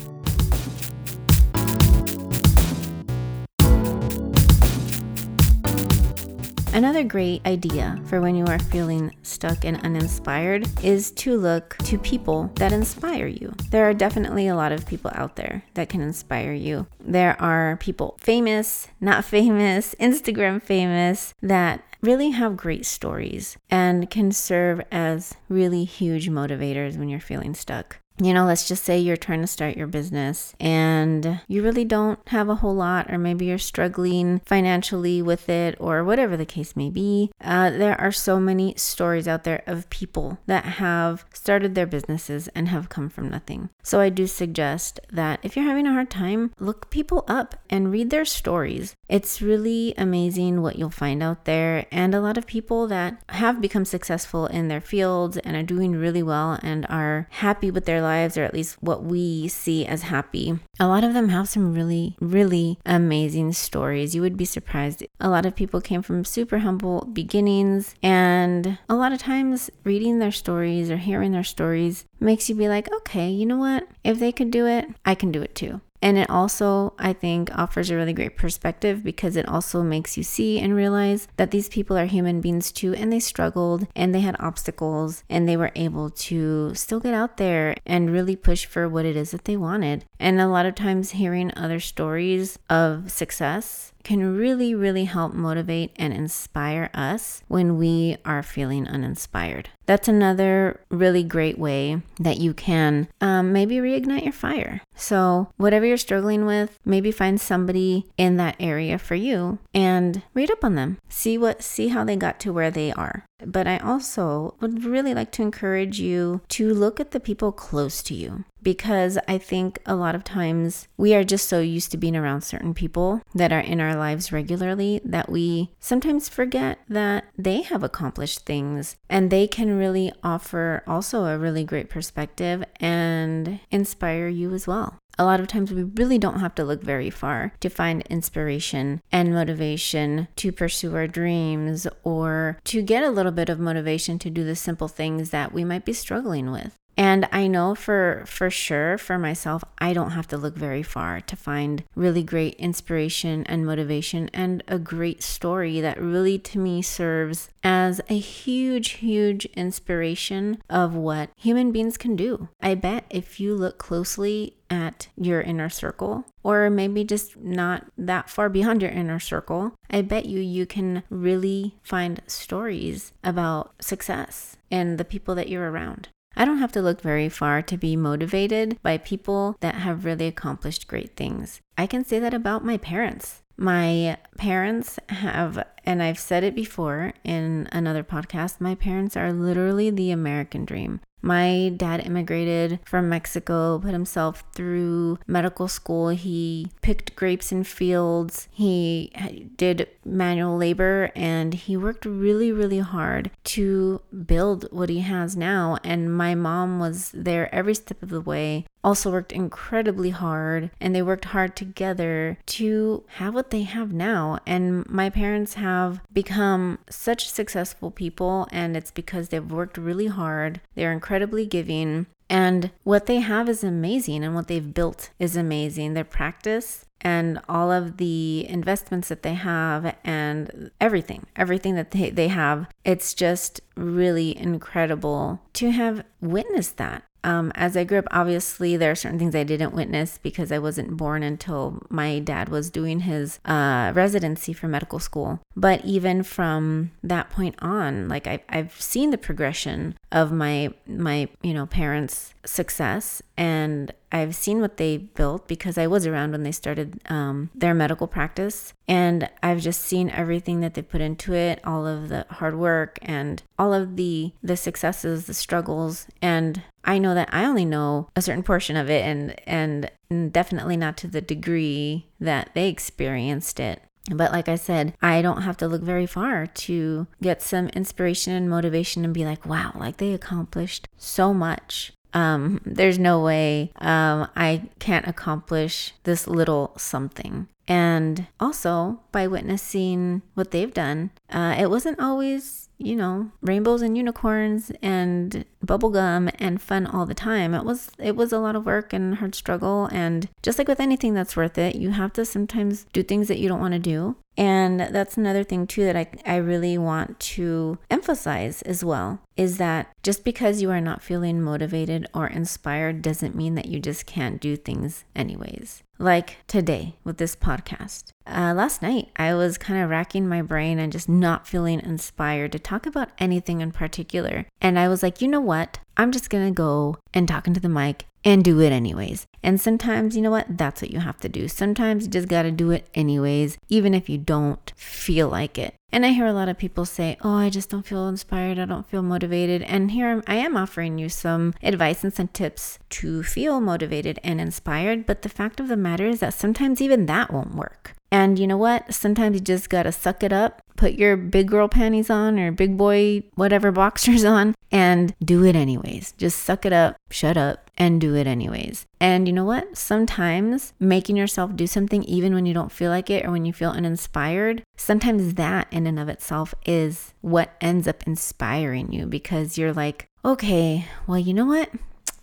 Another 6.74 7.04
great 7.04 7.46
idea 7.46 8.02
for 8.06 8.22
when 8.22 8.34
you 8.34 8.46
are 8.46 8.58
feeling 8.58 9.16
stuck 9.22 9.64
and 9.64 9.80
uninspired 9.82 10.68
is 10.84 11.12
to 11.12 11.38
look 11.38 11.78
to 11.84 12.00
people 12.00 12.50
that 12.56 12.72
inspire 12.72 13.28
you. 13.28 13.54
There 13.70 13.88
are 13.88 13.94
definitely 13.94 14.48
a 14.48 14.56
lot 14.56 14.72
of 14.72 14.88
people 14.88 15.12
out 15.14 15.36
there 15.36 15.64
that 15.76 15.90
can 15.90 16.02
inspire 16.02 16.54
you. 16.54 16.88
There 17.00 17.40
are 17.40 17.78
people 17.78 18.18
famous, 18.20 18.88
not 19.00 19.26
famous, 19.38 19.94
Instagram 20.00 20.60
famous 20.60 21.36
that 21.44 21.84
really 22.02 22.32
have 22.32 22.58
great 22.58 22.88
stories 22.88 23.58
and 23.70 24.10
can 24.10 24.32
serve 24.32 24.82
as 24.92 25.36
really 25.50 25.84
huge 25.84 26.30
motivators 26.30 26.98
when 26.98 27.10
you're 27.10 27.20
feeling 27.20 27.54
stuck 27.54 28.01
you 28.22 28.36
know, 28.36 28.46
let's 28.46 28.68
just 28.68 28.84
say 28.84 29.00
you're 29.00 29.18
trying 29.18 29.42
to 29.42 29.48
start 29.48 29.76
your 29.76 29.88
business 29.88 30.54
and 30.60 31.42
you 31.48 31.64
really 31.64 31.84
don't 31.84 32.20
have 32.28 32.50
a 32.50 32.56
whole 32.56 32.76
lot, 32.76 33.12
or 33.12 33.18
maybe 33.18 33.46
you're 33.46 33.58
struggling 33.58 34.42
financially 34.46 35.24
with 35.24 35.50
it, 35.50 35.76
or 35.80 36.04
whatever 36.04 36.38
the 36.38 36.46
case 36.46 36.76
may 36.76 36.92
be. 36.92 37.32
Uh, 37.44 37.72
there 37.72 38.00
are 38.00 38.12
so 38.12 38.40
many 38.40 38.76
stories 38.78 39.28
out 39.28 39.44
there 39.44 39.64
of 39.66 39.90
people 39.90 40.38
that 40.46 40.66
have 40.66 41.26
started 41.34 41.74
their 41.74 41.88
businesses 41.88 42.48
and 42.50 42.68
have 42.68 42.90
come 42.90 43.10
from 43.10 43.28
nothing. 43.28 43.70
So 43.82 44.00
I 44.00 44.10
do 44.10 44.28
suggest 44.28 45.00
that 45.12 45.40
if 45.42 45.56
you're 45.56 45.66
having 45.66 45.88
a 45.88 45.94
hard 45.94 46.12
time, 46.12 46.52
look 46.60 46.92
people 46.92 47.26
up 47.28 47.56
and 47.72 47.92
read 47.92 48.12
their 48.12 48.26
stories. 48.26 48.96
It's 49.10 49.42
really 49.42 49.96
amazing 49.98 50.62
what 50.62 50.78
you'll 50.78 50.92
find 50.92 51.24
out 51.24 51.46
there, 51.46 51.88
and 51.92 52.14
a 52.14 52.22
lot 52.22 52.38
of 52.38 52.46
people 52.46 52.86
that 52.88 53.20
have 53.30 53.60
become 53.60 53.86
successful 53.86 54.46
in 54.46 54.68
their 54.68 54.80
fields 54.80 55.38
and 55.38 55.56
are 55.58 55.64
doing 55.64 55.94
really 55.94 56.22
well 56.22 56.60
and 56.62 56.86
are 56.88 57.28
happy 57.32 57.72
with 57.72 57.86
their 57.86 58.00
lives 58.00 58.11
lives, 58.12 58.38
or 58.38 58.44
at 58.44 58.54
least 58.54 58.78
what 58.82 59.04
we 59.04 59.48
see 59.48 59.86
as 59.86 60.04
happy, 60.04 60.60
a 60.80 60.88
lot 60.88 61.04
of 61.04 61.14
them 61.14 61.30
have 61.30 61.48
some 61.48 61.74
really, 61.74 62.16
really 62.20 62.78
amazing 62.86 63.54
stories. 63.54 64.14
You 64.16 64.22
would 64.22 64.38
be 64.38 64.46
surprised. 64.46 65.06
A 65.20 65.30
lot 65.30 65.46
of 65.46 65.56
people 65.56 65.82
came 65.82 66.02
from 66.02 66.26
super 66.26 66.60
humble 66.60 67.08
beginnings, 67.14 67.96
and 68.04 68.78
a 68.90 68.96
lot 68.96 69.14
of 69.14 69.20
times 69.20 69.70
reading 69.84 70.20
their 70.20 70.32
stories 70.32 70.92
or 70.92 70.98
hearing 70.98 71.32
their 71.32 71.44
stories 71.44 72.06
makes 72.20 72.50
you 72.50 72.56
be 72.56 72.68
like, 72.68 72.92
okay, 73.00 73.30
you 73.30 73.46
know 73.46 73.58
what? 73.58 73.88
If 74.04 74.20
they 74.20 74.32
could 74.32 74.52
do 74.52 74.66
it, 74.68 74.86
I 75.06 75.16
can 75.16 75.32
do 75.32 75.42
it 75.42 75.56
too. 75.56 75.82
And 76.02 76.18
it 76.18 76.30
also, 76.30 76.94
I 76.98 77.14
think, 77.14 77.56
offers 77.58 77.90
a 77.90 77.96
really 77.96 78.14
great 78.14 78.38
perspective 78.38 79.04
because 79.04 79.36
it 79.36 79.48
also 79.48 79.84
makes 79.84 80.18
you 80.18 80.24
see 80.24 80.60
and 80.60 80.76
realize 80.76 81.28
that 81.38 81.52
these 81.52 81.70
people 81.70 81.98
are 81.98 82.06
human 82.06 82.42
beings 82.42 82.72
too, 82.72 82.94
and 82.94 83.12
they 83.12 83.20
struggled 83.20 83.88
and 83.96 84.14
they 84.14 84.22
had 84.22 84.36
obstacles 84.40 85.24
and 85.30 85.48
they 85.48 85.58
were 85.58 85.72
able 85.76 86.10
to 86.10 86.74
still 86.76 87.00
get 87.00 87.14
out 87.14 87.38
there 87.38 87.76
and 87.86 88.12
really 88.12 88.36
push 88.36 88.66
for 88.66 88.90
what 88.90 89.06
it 89.06 89.16
is 89.16 89.32
that 89.32 89.46
they 89.46 89.58
wanted. 89.58 90.06
And 90.20 90.40
a 90.40 90.48
lot 90.48 90.66
of 90.66 90.76
times, 90.76 91.12
hearing 91.12 91.52
other 91.56 91.80
stories 91.80 92.58
of 92.70 93.12
success 93.12 93.94
can 94.04 94.36
really, 94.36 94.74
really 94.76 95.06
help 95.06 95.34
motivate 95.34 95.92
and 95.96 96.14
inspire 96.14 96.90
us 96.94 97.44
when 97.48 97.78
we 97.78 98.18
are 98.26 98.44
feeling 98.44 98.88
uninspired. 98.88 99.70
That's 99.86 100.08
another 100.08 100.80
really 100.90 101.24
great 101.24 101.58
way 101.58 102.02
that 102.20 102.38
you 102.38 102.54
can 102.54 103.10
um, 103.20 103.52
maybe 103.52 103.76
reignite 103.78 104.24
your 104.24 104.32
fire. 104.32 104.82
So, 104.96 105.50
whatever 105.58 105.86
you're 105.86 105.98
struggling 105.98 106.46
with, 106.46 106.80
maybe 106.86 107.12
find 107.12 107.42
somebody 107.42 108.06
in 108.18 108.38
that 108.38 108.56
area 108.60 108.98
for 108.98 109.16
you 109.16 109.60
and 109.74 110.22
read 110.34 110.52
up 110.52 110.64
on 110.64 110.76
them. 110.76 110.98
See 111.10 111.38
what, 111.38 111.62
see 111.62 111.90
how 111.90 112.04
they 112.04 112.16
got 112.16 112.40
to 112.42 112.54
where 112.54 112.72
they 112.72 112.94
are. 112.94 113.26
But 113.46 113.68
I 113.68 113.80
also 113.80 114.56
would 114.62 114.84
really 114.86 115.14
like 115.14 115.32
to 115.34 115.42
encourage 115.42 116.00
you 116.00 116.42
to 116.50 116.74
look 116.74 117.00
at 117.00 117.12
the 117.12 117.20
people 117.20 117.52
close 117.52 118.04
to 118.04 118.14
you 118.14 118.46
because 118.62 119.18
I 119.28 119.38
think 119.38 119.80
a 119.86 119.96
lot 119.96 120.16
of 120.16 120.24
times 120.24 120.88
we 120.98 121.14
are 121.14 121.24
just 121.24 121.50
so 121.50 121.60
used 121.60 121.92
to 121.92 121.98
being 121.98 122.16
around 122.16 122.42
certain 122.42 122.74
people 122.74 123.22
that 123.34 123.52
are 123.52 123.60
in 123.60 123.82
our 123.82 123.96
lives 123.96 124.32
regularly 124.32 125.02
that 125.04 125.30
we 125.30 125.72
sometimes 125.80 126.30
forget 126.30 126.80
that 126.90 127.26
they 127.38 127.62
have 127.62 127.84
accomplished 127.84 128.46
things 128.46 128.96
and 129.10 129.30
they 129.30 129.48
can 129.48 129.78
really 129.78 130.12
offer 130.24 130.84
also 130.88 131.26
a 131.26 131.38
really 131.38 131.64
great 131.64 131.90
perspective 131.90 132.64
and 132.80 133.60
inspire 133.72 134.28
you 134.28 134.54
as 134.54 134.68
well. 134.68 134.98
A 135.20 135.26
lot 135.26 135.40
of 135.40 135.48
times 135.48 135.72
we 135.72 135.84
really 135.84 136.18
don't 136.18 136.40
have 136.40 136.56
to 136.56 136.64
look 136.64 136.82
very 136.82 137.10
far 137.10 137.54
to 137.60 137.70
find 137.70 138.02
inspiration 138.10 139.02
and 139.12 139.34
motivation 139.34 140.28
to 140.38 140.52
pursue 140.52 140.96
our 140.96 141.06
dreams 141.06 141.86
or 142.04 142.58
to 142.64 142.82
get 142.82 143.04
a 143.04 143.12
little 143.12 143.32
bit 143.32 143.50
of 143.50 143.60
motivation 143.60 144.18
to 144.20 144.30
do 144.30 144.44
the 144.44 144.56
simple 144.56 144.88
things 144.88 145.30
that 145.30 145.54
we 145.54 145.66
might 145.66 145.86
be 145.86 145.94
struggling 145.94 146.50
with. 146.50 146.76
And 146.98 147.28
I 147.32 147.48
know 147.48 147.74
for 147.74 148.24
for 148.28 148.50
sure 148.50 148.98
for 148.98 149.18
myself, 149.18 149.64
I 149.80 149.94
don't 149.94 150.12
have 150.12 150.28
to 150.28 150.38
look 150.38 150.56
very 150.56 150.84
far 150.84 151.22
to 151.22 151.36
find 151.36 151.84
really 151.96 152.24
great 152.24 152.56
inspiration 152.56 153.46
and 153.48 153.66
motivation 153.66 154.30
and 154.34 154.64
a 154.68 154.78
great 154.78 155.24
story 155.24 155.82
that 155.82 156.02
really 156.02 156.38
to 156.40 156.60
me 156.60 156.82
serves 156.82 157.50
as 157.64 158.02
a 158.10 158.18
huge 158.18 158.92
huge 158.92 159.46
inspiration 159.46 160.62
of 160.70 160.94
what 160.96 161.30
human 161.36 161.72
beings 161.72 161.98
can 161.98 162.16
do. 162.16 162.50
I 162.62 162.76
bet 162.76 163.06
if 163.10 163.40
you 163.40 163.56
look 163.56 163.78
closely 163.78 164.58
at 164.70 165.08
your 165.18 165.42
inner 165.42 165.70
circle 165.70 166.26
or 166.44 166.70
maybe 166.70 167.04
just 167.04 167.38
not 167.38 167.88
that 167.98 168.30
far 168.30 168.50
beyond 168.50 168.82
your 168.82 168.92
inner 168.92 169.20
circle, 169.20 169.74
I 169.90 170.02
bet 170.02 170.26
you 170.26 170.40
you 170.40 170.66
can 170.66 171.04
really 171.10 171.76
find 171.84 172.22
stories 172.28 173.12
about 173.24 173.74
success 173.82 174.58
and 174.70 174.98
the 174.98 175.06
people 175.06 175.36
that 175.36 175.50
you're 175.50 175.70
around. 175.70 176.10
I 176.36 176.46
don't 176.46 176.60
have 176.60 176.72
to 176.74 176.82
look 176.82 177.02
very 177.02 177.30
far 177.30 177.62
to 177.62 177.78
be 177.78 177.96
motivated 177.96 178.82
by 178.82 178.98
people 178.98 179.56
that 179.60 179.76
have 179.76 180.06
really 180.06 180.28
accomplished 180.28 180.88
great 180.88 181.16
things. 181.16 181.62
I 181.78 181.88
can 181.88 182.06
say 182.06 182.20
that 182.20 182.34
about 182.34 182.66
my 182.66 182.78
parents. 182.78 183.44
My 183.58 184.18
parents 184.38 184.98
have, 185.10 185.64
and 185.84 186.02
I've 186.02 186.18
said 186.18 186.44
it 186.44 186.56
before 186.56 187.14
in 187.24 187.68
another 187.72 188.04
podcast, 188.04 188.60
my 188.60 188.76
parents 188.76 189.16
are 189.16 189.32
literally 189.32 189.90
the 189.90 190.10
American 190.12 190.66
dream. 190.66 191.02
My 191.22 191.72
dad 191.76 192.06
immigrated 192.06 192.80
from 192.86 193.10
Mexico, 193.10 193.80
put 193.80 193.92
himself 193.92 194.44
through 194.54 195.20
medical 195.28 195.68
school. 195.68 196.10
He 196.10 196.72
picked 196.82 197.16
grapes 197.16 197.52
in 197.52 197.64
fields. 197.64 198.48
He 198.52 199.12
did 199.58 199.88
manual 200.04 200.58
labor 200.58 201.12
and 201.16 201.54
he 201.54 201.78
worked 201.78 202.06
really, 202.06 202.52
really 202.52 202.80
hard 202.80 203.32
to 203.44 204.02
build 204.26 204.68
what 204.72 204.90
he 204.90 205.00
has 205.00 205.38
now. 205.38 205.78
And 205.84 206.16
my 206.16 206.36
mom 206.36 206.80
was 206.80 207.12
there 207.14 207.54
every 207.54 207.76
step 207.76 208.02
of 208.02 208.10
the 208.10 208.22
way 208.22 208.66
also 208.84 209.12
worked 209.12 209.32
incredibly 209.32 210.10
hard 210.10 210.72
and 210.80 210.96
they 210.96 211.02
worked 211.02 211.26
hard 211.26 211.56
together 211.56 212.38
to 212.46 213.04
have 213.08 213.34
what 213.34 213.52
they 213.52 213.64
have 213.64 213.94
now. 213.94 214.40
And 214.46 214.88
my 214.90 215.10
parents 215.10 215.56
have 215.56 216.02
become 216.12 216.80
such 216.90 217.30
successful 217.30 217.92
people, 217.92 218.48
and 218.52 218.76
it's 218.76 218.92
because 218.92 219.30
they've 219.30 219.52
worked 219.52 219.78
really 219.78 220.08
hard. 220.08 220.62
They're 220.76 220.92
incredibly 221.12 221.46
giving. 221.46 222.06
And 222.30 222.72
what 222.86 223.06
they 223.06 223.18
have 223.18 223.50
is 223.50 223.66
amazing, 223.66 224.24
and 224.24 224.34
what 224.34 224.48
they've 224.48 224.74
built 224.74 225.10
is 225.20 225.36
amazing. 225.36 225.94
Their 225.94 226.06
practice 226.06 226.86
and 227.02 227.42
all 227.50 227.70
of 227.70 227.98
the 227.98 228.46
investments 228.48 229.10
that 229.10 229.22
they 229.22 229.34
have 229.34 229.94
and 230.06 230.72
everything, 230.80 231.26
everything 231.36 231.76
that 231.76 231.92
they, 231.92 232.12
they 232.12 232.30
have, 232.30 232.68
it's 232.86 233.14
just 233.14 233.60
really 233.76 234.38
incredible 234.38 235.42
to 235.54 235.72
have 235.72 236.06
witnessed 236.22 236.78
that 236.78 237.04
um, 237.24 237.52
as 237.56 237.78
I 237.78 237.84
grew 237.84 238.00
up, 238.00 238.08
obviously, 238.12 238.78
there 238.78 238.92
are 238.92 238.96
certain 238.96 239.20
things 239.20 239.36
I 239.36 239.44
didn't 239.44 239.74
witness 239.74 240.18
because 240.18 240.52
I 240.52 240.60
wasn't 240.60 240.98
born 240.98 241.24
until 241.24 241.82
my 241.90 242.20
dad 242.20 242.50
was 242.50 242.70
doing 242.70 243.02
his 243.02 243.40
uh, 243.46 243.92
residency 243.94 244.54
for 244.54 244.68
medical 244.68 245.00
school. 245.00 245.40
But 245.56 245.86
even 245.86 246.24
from 246.24 246.92
that 247.04 247.30
point 247.30 247.56
on, 247.60 248.08
like 248.08 248.28
I, 248.28 248.44
I've 248.50 248.80
seen 248.80 249.12
the 249.12 249.18
progression 249.18 249.98
of 250.12 250.32
my 250.32 250.74
my 250.88 251.30
you 251.42 251.54
know 251.54 251.66
parents' 251.66 252.34
success, 252.46 253.22
and 253.38 253.92
I've 254.12 254.36
seen 254.36 254.62
what 254.62 254.78
they 254.78 254.98
built 254.98 255.48
because 255.48 255.78
I 255.78 255.88
was 255.88 256.06
around 256.06 256.32
when 256.32 256.44
they 256.44 256.52
started 256.52 257.02
um, 257.10 257.50
their 257.56 257.74
medical 257.74 258.08
practice, 258.08 258.74
and 258.88 259.30
I've 259.42 259.62
just 259.62 259.82
seen 259.82 260.10
everything 260.10 260.60
that 260.62 260.74
they 260.74 260.82
put 260.82 261.02
into 261.02 261.34
it, 261.34 261.60
all 261.64 261.88
of 261.88 262.10
the 262.10 262.26
hard 262.30 262.58
work 262.58 263.00
and 263.02 263.42
all 263.58 263.74
of 263.74 263.96
the 263.96 264.34
the 264.44 264.58
successes, 264.58 265.26
the 265.26 265.34
struggles, 265.34 266.08
and 266.22 266.62
I 266.84 266.98
know 266.98 267.14
that 267.14 267.30
I 267.32 267.46
only 267.46 267.66
know 267.66 268.10
a 268.16 268.22
certain 268.22 268.44
portion 268.44 268.76
of 268.76 268.90
it, 268.90 269.06
and 269.06 269.36
and 269.48 270.34
definitely 270.34 270.78
not 270.78 270.98
to 270.98 271.08
the 271.08 271.22
degree 271.22 272.08
that 272.20 272.52
they 272.54 272.68
experienced 272.68 273.60
it. 273.60 273.82
But 274.10 274.32
like 274.32 274.50
I 274.50 274.56
said, 274.56 274.96
I 275.02 275.22
don't 275.22 275.44
have 275.44 275.58
to 275.58 275.68
look 275.68 275.84
very 275.84 276.08
far 276.08 276.48
to 276.48 277.08
get 277.22 277.42
some 277.42 277.70
inspiration 277.70 278.34
and 278.34 278.50
motivation 278.50 279.06
and 279.06 279.14
be 279.14 279.26
like, 279.26 279.46
wow, 279.46 279.74
like 279.76 279.98
they 279.98 280.14
accomplished 280.14 280.88
so 280.98 281.34
much. 281.34 281.94
Um, 282.14 282.62
there's 282.66 283.00
no 283.00 283.22
way 283.24 283.72
um, 283.80 284.28
I 284.36 284.70
can't 284.80 285.08
accomplish 285.08 285.94
this 286.04 286.28
little 286.28 286.74
something. 286.78 287.48
And 287.68 288.28
also, 288.40 289.00
by 289.12 289.28
witnessing 289.28 290.24
what 290.34 290.52
they've 290.52 290.74
done, 290.74 291.12
uh, 291.30 291.56
it 291.58 291.70
wasn't 291.70 292.00
always 292.00 292.62
you 292.82 292.96
know, 292.96 293.32
rainbows 293.42 293.82
and 293.82 293.96
unicorns 293.96 294.72
and 294.82 295.46
bubblegum 295.64 296.34
and 296.40 296.62
fun 296.62 296.88
all 296.88 297.06
the 297.06 297.14
time. 297.14 297.54
It 297.54 297.64
was 297.64 297.92
it 298.00 298.16
was 298.16 298.34
a 298.34 298.40
lot 298.40 298.56
of 298.56 298.66
work 298.66 298.92
and 298.92 299.16
hard 299.16 299.36
struggle 299.36 299.88
and 299.92 300.28
just 300.42 300.58
like 300.58 300.68
with 300.68 300.80
anything 300.80 301.14
that's 301.14 301.38
worth 301.38 301.58
it, 301.58 301.76
you 301.76 301.92
have 301.92 302.14
to 302.14 302.26
sometimes 302.26 302.86
do 302.92 303.04
things 303.04 303.28
that 303.28 303.40
you 303.40 303.48
don't 303.48 303.60
want 303.60 303.74
to 303.74 303.80
do. 303.80 304.16
And 304.42 304.80
that's 304.80 305.18
another 305.18 305.44
thing 305.44 305.68
too 305.68 305.84
that 305.84 305.96
I, 305.96 306.08
I 306.26 306.38
really 306.38 306.76
want 306.76 307.20
to 307.20 307.78
emphasize 307.92 308.64
as 308.64 308.84
well 308.84 309.20
is 309.38 309.60
that 309.60 309.92
just 310.02 310.24
because 310.24 310.64
you 310.64 310.72
are 310.72 310.82
not 310.82 311.04
feeling 311.04 311.44
motivated 311.44 312.08
or 312.12 312.26
inspired 312.26 313.04
doesn't 313.04 313.36
mean 313.36 313.54
that 313.54 313.68
you 313.68 313.80
just 313.80 314.08
can't 314.08 314.42
do 314.42 314.56
things 314.56 315.06
anyways 315.16 315.84
like 316.00 316.38
today 316.48 316.96
with 317.04 317.18
this 317.18 317.36
podcast. 317.36 318.14
Uh, 318.26 318.54
last 318.56 318.82
night, 318.82 319.10
I 319.16 319.36
was 319.36 319.60
kind 319.60 319.84
of 319.84 319.92
racking 319.92 320.28
my 320.28 320.42
brain 320.42 320.80
and 320.80 320.92
just 320.92 321.08
not 321.08 321.48
feeling 321.48 321.80
inspired 321.80 322.52
to 322.54 322.60
talk 322.60 322.88
about 322.88 323.10
anything 323.20 323.62
in 323.62 323.72
particular. 323.72 324.48
And 324.60 324.80
I 324.80 324.88
was 324.88 325.04
like, 325.04 325.22
you 325.22 325.28
know 325.28 325.42
what? 325.42 325.78
I'm 325.98 326.12
just 326.12 326.32
to 326.32 326.52
go 326.52 326.98
and 327.14 327.28
talk 327.28 327.46
into 327.46 327.60
the 327.60 327.70
mic 327.70 328.06
and 328.24 328.44
do 328.44 328.60
it 328.60 328.72
anyways. 328.72 329.28
And 329.44 329.60
sometimes, 329.60 330.16
you 330.16 330.22
know 330.22 330.32
what? 330.32 330.58
That's 330.58 330.82
what 330.82 330.92
you 330.92 331.00
have 331.00 331.20
to 331.20 331.30
do. 331.30 331.48
Sometimes 331.48 332.06
you 332.06 332.12
just 332.12 332.28
got 332.28 332.44
to 332.44 332.52
do 332.52 332.72
it 332.72 332.88
anyways, 332.94 333.58
even 333.70 333.94
if 333.94 334.10
you 334.10 334.18
don't 334.18 334.72
feel 334.76 335.30
like 335.30 335.58
it. 335.58 335.76
And 335.92 336.06
I 336.06 336.10
hear 336.10 336.26
a 336.26 336.34
lot 336.34 336.48
of 336.48 336.58
people 336.58 336.86
say, 336.86 337.18
Oh, 337.22 337.36
I 337.36 337.50
just 337.50 337.70
don't 337.70 337.86
feel 337.86 338.08
inspired. 338.08 338.58
I 338.58 338.66
don't 338.66 338.88
feel 338.88 339.02
motivated. 339.02 339.62
And 339.64 339.92
here 339.92 340.24
I 340.26 340.36
am 340.36 340.56
offering 340.56 340.98
you 340.98 341.10
some 341.10 341.54
advice 341.62 342.04
and 342.04 342.14
some 342.14 342.30
tips 342.30 342.80
to 342.92 343.24
feel 343.24 343.60
motivated 343.60 344.20
and 344.24 344.40
inspired. 344.40 345.06
But 345.06 345.22
the 345.22 345.30
fact 345.30 345.60
of 345.60 345.68
the 345.68 345.76
matter 345.76 346.06
is 346.06 346.22
that 346.22 346.34
sometimes 346.34 346.82
even 346.82 347.08
that 347.08 347.34
won't 347.34 347.56
work. 347.56 347.94
And 348.12 348.38
you 348.38 348.46
know 348.46 348.58
what? 348.58 348.94
Sometimes 348.94 349.36
you 349.36 349.42
just 349.42 349.70
gotta 349.70 349.92
suck 349.92 350.22
it 350.22 350.34
up, 350.34 350.62
put 350.76 350.94
your 350.94 351.16
big 351.16 351.48
girl 351.48 351.70
panties 351.70 352.10
on 352.10 352.38
or 352.38 352.52
big 352.52 352.78
boy, 352.78 353.24
whatever 353.36 353.72
boxers 353.72 354.26
on, 354.26 354.54
and 354.70 355.16
do 355.24 355.46
it 355.46 355.56
anyways. 355.56 356.14
Just 356.18 356.44
suck 356.44 356.66
it 356.66 356.74
up, 356.74 356.98
shut 357.10 357.38
up, 357.38 357.71
and 357.82 358.00
do 358.00 358.14
it 358.14 358.28
anyways. 358.28 358.86
And 359.00 359.28
you 359.28 359.34
know 359.34 359.44
what? 359.44 359.76
Sometimes 359.76 360.74
making 360.80 361.18
yourself 361.18 361.56
do 361.56 361.66
something 361.66 362.04
even 362.04 362.36
when 362.36 362.46
you 362.46 362.54
don't 362.54 362.72
feel 362.72 362.92
like 362.92 363.10
it 363.10 363.26
or 363.26 363.32
when 363.32 363.44
you 363.44 363.54
feel 363.54 363.72
uninspired, 363.72 364.62
sometimes 364.78 365.34
that 365.34 365.66
in 365.72 365.88
and 365.88 365.98
of 365.98 366.08
itself 366.08 366.54
is 366.64 367.16
what 367.22 367.54
ends 367.60 367.88
up 367.88 368.04
inspiring 368.06 368.92
you 368.94 369.08
because 369.08 369.58
you're 369.58 369.74
like, 369.74 370.06
okay, 370.24 370.86
well, 371.08 371.18
you 371.18 371.34
know 371.34 371.48
what? 371.48 371.72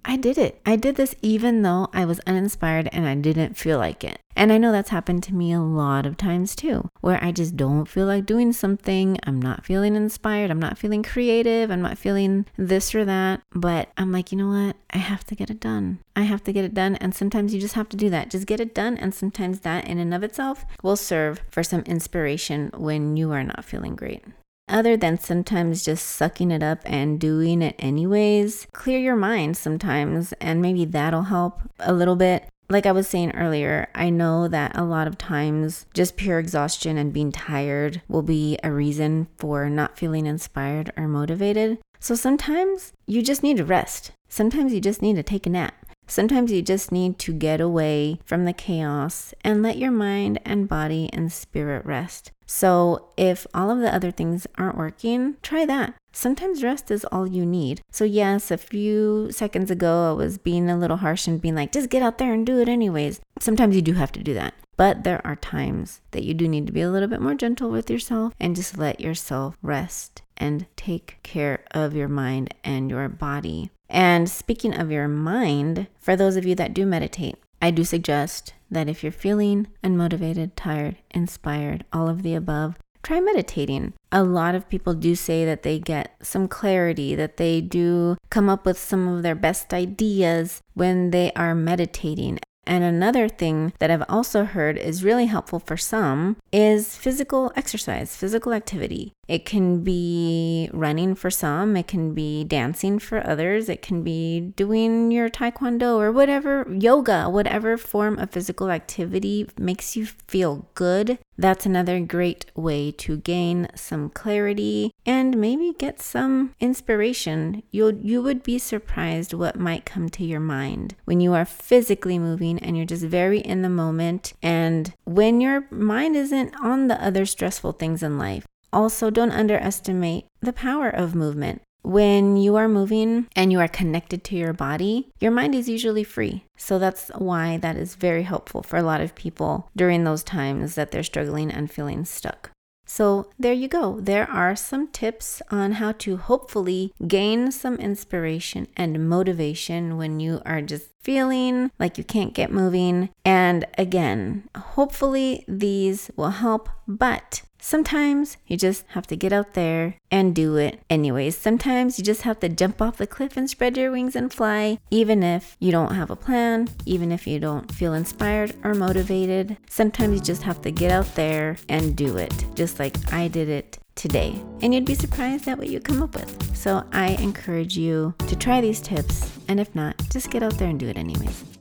I 0.08 0.16
did 0.16 0.38
it. 0.38 0.58
I 0.64 0.76
did 0.76 0.96
this 0.96 1.14
even 1.20 1.60
though 1.60 1.88
I 1.92 2.06
was 2.06 2.18
uninspired 2.20 2.88
and 2.92 3.06
I 3.06 3.14
didn't 3.14 3.58
feel 3.58 3.76
like 3.76 4.02
it. 4.02 4.18
And 4.34 4.50
I 4.50 4.56
know 4.56 4.72
that's 4.72 4.88
happened 4.88 5.22
to 5.24 5.34
me 5.34 5.52
a 5.52 5.60
lot 5.60 6.06
of 6.06 6.16
times 6.16 6.56
too, 6.56 6.88
where 7.02 7.22
I 7.22 7.30
just 7.30 7.58
don't 7.58 7.84
feel 7.84 8.06
like 8.06 8.24
doing 8.24 8.54
something. 8.54 9.18
I'm 9.24 9.42
not 9.42 9.66
feeling 9.66 9.96
inspired. 9.96 10.50
I'm 10.50 10.58
not 10.58 10.78
feeling 10.78 11.02
creative. 11.02 11.70
I'm 11.70 11.82
not 11.82 11.98
feeling 11.98 12.46
this 12.56 12.94
or 12.94 13.04
that. 13.04 13.42
But 13.50 13.90
I'm 13.98 14.10
like, 14.10 14.32
you 14.32 14.38
know 14.38 14.48
what? 14.48 14.76
I 14.94 14.98
have 14.98 15.24
to 15.24 15.34
get 15.34 15.50
it 15.50 15.60
done. 15.60 15.98
I 16.16 16.22
have 16.22 16.42
to 16.44 16.54
get 16.54 16.64
it 16.64 16.72
done. 16.72 16.96
And 16.96 17.14
sometimes 17.14 17.52
you 17.52 17.60
just 17.60 17.74
have 17.74 17.90
to 17.90 17.96
do 17.96 18.08
that. 18.08 18.30
Just 18.30 18.46
get 18.46 18.60
it 18.60 18.74
done. 18.74 18.96
And 18.96 19.14
sometimes 19.14 19.60
that 19.60 19.86
in 19.86 19.98
and 19.98 20.14
of 20.14 20.24
itself 20.24 20.64
will 20.82 20.96
serve 20.96 21.42
for 21.50 21.62
some 21.62 21.82
inspiration 21.82 22.70
when 22.74 23.18
you 23.18 23.30
are 23.32 23.44
not 23.44 23.62
feeling 23.62 23.94
great 23.94 24.24
other 24.68 24.96
than 24.96 25.18
sometimes 25.18 25.84
just 25.84 26.06
sucking 26.06 26.50
it 26.50 26.62
up 26.62 26.80
and 26.84 27.20
doing 27.20 27.62
it 27.62 27.74
anyways, 27.78 28.66
clear 28.72 28.98
your 28.98 29.16
mind 29.16 29.56
sometimes, 29.56 30.32
and 30.40 30.62
maybe 30.62 30.84
that'll 30.84 31.22
help 31.22 31.60
a 31.80 31.92
little 31.92 32.16
bit. 32.16 32.46
Like 32.70 32.84
I 32.84 32.92
was 32.92 33.08
saying 33.08 33.32
earlier, 33.32 33.88
I 33.94 34.10
know 34.10 34.46
that 34.48 34.76
a 34.76 34.84
lot 34.84 35.06
of 35.06 35.16
times 35.16 35.86
just 35.94 36.18
pure 36.18 36.38
exhaustion 36.38 36.98
and 36.98 37.14
being 37.14 37.32
tired 37.32 38.02
will 38.08 38.22
be 38.22 38.58
a 38.62 38.70
reason 38.70 39.28
for 39.38 39.70
not 39.70 39.96
feeling 39.96 40.26
inspired 40.26 40.92
or 40.96 41.08
motivated. 41.08 41.78
So 41.98 42.14
sometimes 42.14 42.92
you 43.06 43.22
just 43.22 43.42
need 43.42 43.56
to 43.56 43.64
rest. 43.64 44.12
Sometimes 44.28 44.74
you 44.74 44.80
just 44.82 45.00
need 45.00 45.16
to 45.16 45.22
take 45.22 45.46
a 45.46 45.50
nap. 45.50 45.74
Sometimes 46.08 46.50
you 46.50 46.62
just 46.62 46.90
need 46.90 47.18
to 47.20 47.32
get 47.32 47.60
away 47.60 48.18
from 48.24 48.46
the 48.46 48.54
chaos 48.54 49.34
and 49.44 49.62
let 49.62 49.76
your 49.76 49.90
mind 49.90 50.40
and 50.44 50.66
body 50.66 51.10
and 51.12 51.30
spirit 51.30 51.84
rest. 51.84 52.32
So, 52.46 53.10
if 53.18 53.46
all 53.52 53.70
of 53.70 53.80
the 53.80 53.94
other 53.94 54.10
things 54.10 54.46
aren't 54.56 54.78
working, 54.78 55.36
try 55.42 55.66
that. 55.66 55.94
Sometimes 56.12 56.62
rest 56.62 56.90
is 56.90 57.04
all 57.12 57.26
you 57.26 57.44
need. 57.44 57.82
So, 57.92 58.04
yes, 58.04 58.50
a 58.50 58.56
few 58.56 59.30
seconds 59.30 59.70
ago, 59.70 60.10
I 60.10 60.12
was 60.14 60.38
being 60.38 60.70
a 60.70 60.78
little 60.78 60.96
harsh 60.96 61.26
and 61.26 61.42
being 61.42 61.54
like, 61.54 61.72
just 61.72 61.90
get 61.90 62.02
out 62.02 62.16
there 62.16 62.32
and 62.32 62.46
do 62.46 62.58
it 62.58 62.68
anyways. 62.68 63.20
Sometimes 63.38 63.76
you 63.76 63.82
do 63.82 63.92
have 63.92 64.12
to 64.12 64.22
do 64.22 64.32
that. 64.32 64.54
But 64.78 65.04
there 65.04 65.20
are 65.26 65.36
times 65.36 66.00
that 66.12 66.24
you 66.24 66.32
do 66.32 66.48
need 66.48 66.66
to 66.68 66.72
be 66.72 66.80
a 66.80 66.90
little 66.90 67.08
bit 67.08 67.20
more 67.20 67.34
gentle 67.34 67.68
with 67.68 67.90
yourself 67.90 68.32
and 68.40 68.56
just 68.56 68.78
let 68.78 68.98
yourself 68.98 69.56
rest 69.60 70.22
and 70.38 70.66
take 70.76 71.18
care 71.22 71.64
of 71.72 71.94
your 71.94 72.08
mind 72.08 72.54
and 72.64 72.88
your 72.88 73.08
body. 73.10 73.70
And 73.88 74.28
speaking 74.28 74.74
of 74.74 74.90
your 74.90 75.08
mind, 75.08 75.86
for 75.98 76.14
those 76.16 76.36
of 76.36 76.44
you 76.44 76.54
that 76.56 76.74
do 76.74 76.84
meditate, 76.84 77.36
I 77.60 77.70
do 77.70 77.84
suggest 77.84 78.52
that 78.70 78.88
if 78.88 79.02
you're 79.02 79.12
feeling 79.12 79.68
unmotivated, 79.82 80.52
tired, 80.54 80.96
inspired, 81.10 81.84
all 81.92 82.08
of 82.08 82.22
the 82.22 82.34
above, 82.34 82.76
try 83.02 83.20
meditating. 83.20 83.94
A 84.12 84.22
lot 84.22 84.54
of 84.54 84.68
people 84.68 84.94
do 84.94 85.14
say 85.14 85.44
that 85.44 85.62
they 85.62 85.78
get 85.78 86.14
some 86.22 86.48
clarity, 86.48 87.14
that 87.14 87.38
they 87.38 87.60
do 87.60 88.16
come 88.30 88.48
up 88.48 88.66
with 88.66 88.78
some 88.78 89.08
of 89.08 89.22
their 89.22 89.34
best 89.34 89.72
ideas 89.72 90.60
when 90.74 91.10
they 91.10 91.32
are 91.34 91.54
meditating. 91.54 92.38
And 92.68 92.84
another 92.84 93.30
thing 93.30 93.72
that 93.78 93.90
I've 93.90 94.04
also 94.10 94.44
heard 94.44 94.76
is 94.76 95.02
really 95.02 95.24
helpful 95.24 95.58
for 95.58 95.78
some 95.78 96.36
is 96.52 96.94
physical 96.94 97.50
exercise, 97.56 98.14
physical 98.14 98.52
activity. 98.52 99.14
It 99.26 99.46
can 99.46 99.82
be 99.82 100.68
running 100.72 101.14
for 101.14 101.30
some, 101.30 101.76
it 101.78 101.86
can 101.86 102.12
be 102.12 102.44
dancing 102.44 102.98
for 102.98 103.26
others, 103.26 103.70
it 103.70 103.80
can 103.80 104.02
be 104.02 104.40
doing 104.40 105.10
your 105.10 105.30
taekwondo 105.30 105.96
or 105.96 106.12
whatever, 106.12 106.66
yoga, 106.70 107.30
whatever 107.30 107.78
form 107.78 108.18
of 108.18 108.30
physical 108.30 108.70
activity 108.70 109.48
makes 109.58 109.96
you 109.96 110.04
feel 110.04 110.68
good. 110.74 111.18
That's 111.38 111.66
another 111.66 112.00
great 112.00 112.46
way 112.54 112.90
to 112.92 113.16
gain 113.18 113.68
some 113.74 114.10
clarity 114.10 114.92
and 115.08 115.38
maybe 115.38 115.72
get 115.78 116.02
some 116.02 116.54
inspiration. 116.60 117.62
You 117.70 117.98
you 118.02 118.22
would 118.22 118.42
be 118.42 118.58
surprised 118.58 119.32
what 119.32 119.58
might 119.58 119.86
come 119.86 120.10
to 120.10 120.22
your 120.22 120.38
mind 120.38 120.96
when 121.06 121.18
you 121.18 121.32
are 121.32 121.46
physically 121.46 122.18
moving 122.18 122.58
and 122.58 122.76
you're 122.76 122.84
just 122.84 123.04
very 123.04 123.38
in 123.40 123.62
the 123.62 123.70
moment 123.70 124.34
and 124.42 124.92
when 125.04 125.40
your 125.40 125.66
mind 125.70 126.14
isn't 126.14 126.54
on 126.62 126.88
the 126.88 127.02
other 127.02 127.24
stressful 127.24 127.72
things 127.72 128.02
in 128.02 128.18
life. 128.18 128.46
Also, 128.70 129.08
don't 129.08 129.32
underestimate 129.32 130.26
the 130.42 130.52
power 130.52 130.90
of 130.90 131.14
movement. 131.14 131.62
When 131.80 132.36
you 132.36 132.56
are 132.56 132.68
moving 132.68 133.28
and 133.34 133.50
you 133.50 133.60
are 133.60 133.68
connected 133.68 134.22
to 134.24 134.36
your 134.36 134.52
body, 134.52 135.08
your 135.20 135.30
mind 135.30 135.54
is 135.54 135.70
usually 135.70 136.04
free. 136.04 136.44
So 136.58 136.78
that's 136.78 137.08
why 137.16 137.56
that 137.56 137.76
is 137.76 137.94
very 137.94 138.24
helpful 138.24 138.62
for 138.62 138.76
a 138.76 138.82
lot 138.82 139.00
of 139.00 139.14
people 139.14 139.70
during 139.74 140.04
those 140.04 140.22
times 140.22 140.74
that 140.74 140.90
they're 140.90 141.02
struggling 141.02 141.50
and 141.50 141.70
feeling 141.70 142.04
stuck. 142.04 142.50
So, 142.90 143.28
there 143.38 143.52
you 143.52 143.68
go. 143.68 144.00
There 144.00 144.28
are 144.30 144.56
some 144.56 144.88
tips 144.88 145.42
on 145.50 145.72
how 145.72 145.92
to 145.92 146.16
hopefully 146.16 146.94
gain 147.06 147.52
some 147.52 147.76
inspiration 147.76 148.66
and 148.78 149.08
motivation 149.08 149.98
when 149.98 150.20
you 150.20 150.40
are 150.46 150.62
just 150.62 150.88
feeling 151.02 151.70
like 151.78 151.98
you 151.98 152.04
can't 152.04 152.32
get 152.32 152.50
moving. 152.50 153.10
And 153.26 153.66
again, 153.76 154.48
hopefully 154.56 155.44
these 155.46 156.10
will 156.16 156.30
help, 156.30 156.70
but 156.86 157.42
Sometimes 157.68 158.38
you 158.46 158.56
just 158.56 158.86
have 158.94 159.06
to 159.08 159.14
get 159.14 159.30
out 159.30 159.52
there 159.52 159.96
and 160.10 160.34
do 160.34 160.56
it 160.56 160.80
anyways. 160.88 161.36
Sometimes 161.36 161.98
you 161.98 162.02
just 162.02 162.22
have 162.22 162.40
to 162.40 162.48
jump 162.48 162.80
off 162.80 162.96
the 162.96 163.06
cliff 163.06 163.36
and 163.36 163.50
spread 163.50 163.76
your 163.76 163.92
wings 163.92 164.16
and 164.16 164.32
fly, 164.32 164.78
even 164.90 165.22
if 165.22 165.54
you 165.60 165.70
don't 165.70 165.94
have 165.94 166.08
a 166.08 166.16
plan, 166.16 166.70
even 166.86 167.12
if 167.12 167.26
you 167.26 167.38
don't 167.38 167.70
feel 167.70 167.92
inspired 167.92 168.56
or 168.64 168.72
motivated. 168.72 169.58
Sometimes 169.68 170.14
you 170.14 170.24
just 170.24 170.44
have 170.44 170.62
to 170.62 170.70
get 170.70 170.90
out 170.90 171.14
there 171.14 171.58
and 171.68 171.94
do 171.94 172.16
it, 172.16 172.32
just 172.54 172.78
like 172.78 172.96
I 173.12 173.28
did 173.28 173.50
it 173.50 173.76
today. 173.96 174.40
And 174.62 174.72
you'd 174.72 174.86
be 174.86 174.94
surprised 174.94 175.46
at 175.46 175.58
what 175.58 175.68
you 175.68 175.78
come 175.78 176.02
up 176.02 176.14
with. 176.14 176.56
So 176.56 176.82
I 176.94 177.08
encourage 177.20 177.76
you 177.76 178.14
to 178.28 178.34
try 178.34 178.62
these 178.62 178.80
tips, 178.80 179.30
and 179.46 179.60
if 179.60 179.74
not, 179.74 179.94
just 180.08 180.30
get 180.30 180.42
out 180.42 180.56
there 180.56 180.68
and 180.68 180.80
do 180.80 180.88
it 180.88 180.96
anyways. 180.96 181.57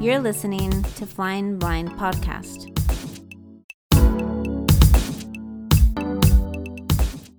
You're 0.00 0.18
listening 0.18 0.82
to 0.96 1.04
Flying 1.04 1.58
Blind 1.58 1.90
Podcast. 1.90 2.66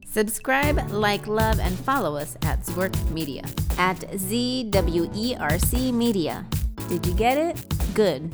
Subscribe, 0.05 0.91
like, 0.91 1.25
love, 1.25 1.59
and 1.59 1.75
follow 1.79 2.15
us 2.15 2.37
at 2.43 2.59
Zwerc 2.61 2.93
Media 3.09 3.41
at 3.79 3.97
ZWERC 4.11 5.91
Media. 5.91 6.45
Did 6.87 7.03
you 7.07 7.13
get 7.15 7.39
it? 7.39 7.65
Good. 7.95 8.31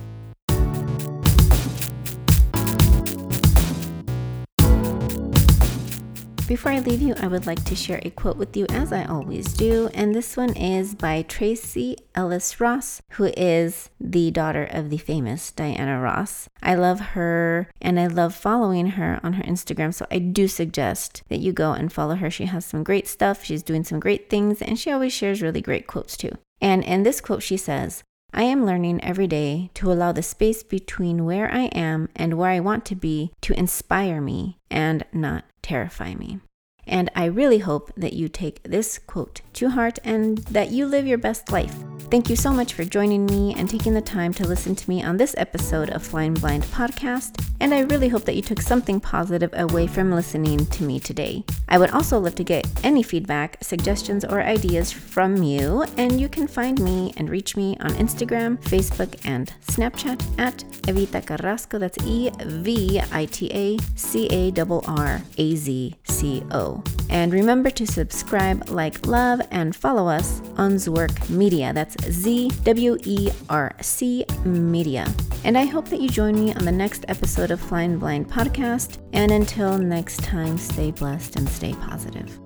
Before 6.47 6.71
I 6.71 6.79
leave 6.79 7.01
you, 7.01 7.13
I 7.19 7.27
would 7.27 7.45
like 7.45 7.65
to 7.65 7.75
share 7.75 7.99
a 8.03 8.09
quote 8.09 8.37
with 8.37 8.55
you, 8.55 8.65
as 8.69 8.93
I 8.93 9.03
always 9.03 9.51
do. 9.51 9.89
And 9.93 10.15
this 10.15 10.37
one 10.37 10.55
is 10.55 10.95
by 10.95 11.23
Tracee 11.23 11.97
Ellis 12.15 12.61
Ross, 12.61 13.01
who 13.11 13.25
is 13.35 13.89
the 13.99 14.31
daughter 14.31 14.63
of 14.63 14.89
the 14.89 14.97
famous 14.97 15.51
Diana 15.51 15.99
Ross. 15.99 16.47
I 16.63 16.75
love 16.75 17.01
her 17.01 17.69
and 17.81 17.99
I 17.99 18.07
love 18.07 18.33
following 18.33 18.91
her 18.91 19.19
on 19.23 19.33
her 19.33 19.43
Instagram. 19.43 19.93
So 19.93 20.05
I 20.09 20.19
do 20.19 20.47
suggest 20.47 21.21
that 21.27 21.41
you 21.41 21.51
go 21.51 21.73
and 21.73 21.91
follow 21.91 22.15
her. 22.15 22.31
She 22.31 22.45
has 22.45 22.63
some 22.63 22.81
great 22.81 23.09
stuff, 23.09 23.43
she's 23.43 23.61
doing 23.61 23.83
some 23.83 23.99
great 23.99 24.29
things, 24.29 24.61
and 24.61 24.79
she 24.79 24.89
always 24.89 25.11
shares 25.11 25.41
really 25.41 25.61
great 25.61 25.85
quotes 25.85 26.15
too. 26.15 26.31
And 26.61 26.81
in 26.81 27.03
this 27.03 27.19
quote, 27.19 27.43
she 27.43 27.57
says, 27.57 28.05
I 28.37 28.43
am 28.43 28.67
learning 28.67 29.03
every 29.03 29.25
day 29.25 29.71
to 29.73 29.91
allow 29.91 30.11
the 30.11 30.21
space 30.21 30.61
between 30.61 31.25
where 31.25 31.51
I 31.51 31.71
am 31.73 32.07
and 32.15 32.35
where 32.35 32.51
I 32.51 32.59
want 32.59 32.85
to 32.85 32.95
be 32.95 33.31
to 33.41 33.57
inspire 33.57 34.21
me 34.21 34.59
and 34.69 35.03
not 35.11 35.45
terrify 35.63 36.13
me. 36.13 36.41
And 36.85 37.09
I 37.15 37.25
really 37.25 37.57
hope 37.57 37.91
that 37.97 38.13
you 38.13 38.29
take 38.29 38.61
this 38.61 38.99
quote 38.99 39.41
to 39.53 39.71
heart 39.71 39.97
and 40.03 40.37
that 40.49 40.69
you 40.69 40.85
live 40.85 41.07
your 41.07 41.17
best 41.17 41.51
life. 41.51 41.75
Thank 42.09 42.29
you 42.29 42.37
so 42.37 42.53
much 42.53 42.71
for 42.71 42.85
joining 42.85 43.25
me 43.25 43.53
and 43.57 43.69
taking 43.69 43.93
the 43.93 43.99
time 43.99 44.33
to 44.35 44.47
listen 44.47 44.73
to 44.75 44.89
me 44.89 45.03
on 45.03 45.17
this 45.17 45.35
episode 45.37 45.89
of 45.89 46.01
Flying 46.01 46.35
Blind 46.35 46.63
podcast. 46.63 47.43
And 47.59 47.73
I 47.73 47.81
really 47.81 48.07
hope 48.07 48.23
that 48.23 48.37
you 48.37 48.41
took 48.41 48.61
something 48.61 49.01
positive 49.01 49.49
away 49.51 49.87
from 49.87 50.13
listening 50.13 50.65
to 50.67 50.83
me 50.83 51.01
today. 51.01 51.43
I 51.67 51.77
would 51.77 51.89
also 51.89 52.17
love 52.17 52.35
to 52.35 52.45
get 52.45 52.65
any 52.85 53.03
feedback, 53.03 53.57
suggestions, 53.61 54.23
or 54.23 54.41
ideas 54.41 54.89
from 54.89 55.43
you. 55.43 55.83
And 55.97 56.21
you 56.21 56.29
can 56.29 56.47
find 56.47 56.79
me 56.79 57.13
and 57.17 57.29
reach 57.29 57.57
me 57.57 57.75
on 57.81 57.89
Instagram, 57.95 58.57
Facebook, 58.61 59.19
and 59.25 59.53
Snapchat 59.65 60.39
at 60.39 60.59
Evita 60.83 61.21
Carrazco. 61.25 61.77
That's 61.77 61.97
E 62.05 62.31
V 62.45 63.01
I 63.11 63.25
T 63.25 63.51
A 63.53 63.77
C 63.95 64.29
A 64.31 64.53
R 64.61 64.81
R 64.85 65.21
A 65.37 65.55
Z 65.55 65.95
C 66.05 66.43
O. 66.51 66.81
And 67.09 67.33
remember 67.33 67.69
to 67.71 67.87
subscribe, 67.87 68.69
like, 68.69 69.05
love, 69.07 69.41
and 69.51 69.75
follow 69.75 70.07
us 70.07 70.41
on 70.57 70.73
Zwerc 70.73 71.29
Media. 71.29 71.73
That's 71.73 71.96
Z 72.03 72.49
W 72.63 72.97
E 73.03 73.29
R 73.49 73.75
C 73.81 74.25
Media. 74.45 75.11
And 75.43 75.57
I 75.57 75.65
hope 75.65 75.87
that 75.89 76.01
you 76.01 76.09
join 76.09 76.35
me 76.35 76.53
on 76.53 76.65
the 76.65 76.71
next 76.71 77.05
episode 77.07 77.51
of 77.51 77.59
Flying 77.59 77.97
Blind 77.97 78.29
Podcast. 78.29 78.97
And 79.13 79.31
until 79.31 79.77
next 79.77 80.23
time, 80.23 80.57
stay 80.57 80.91
blessed 80.91 81.35
and 81.35 81.47
stay 81.49 81.73
positive. 81.73 82.37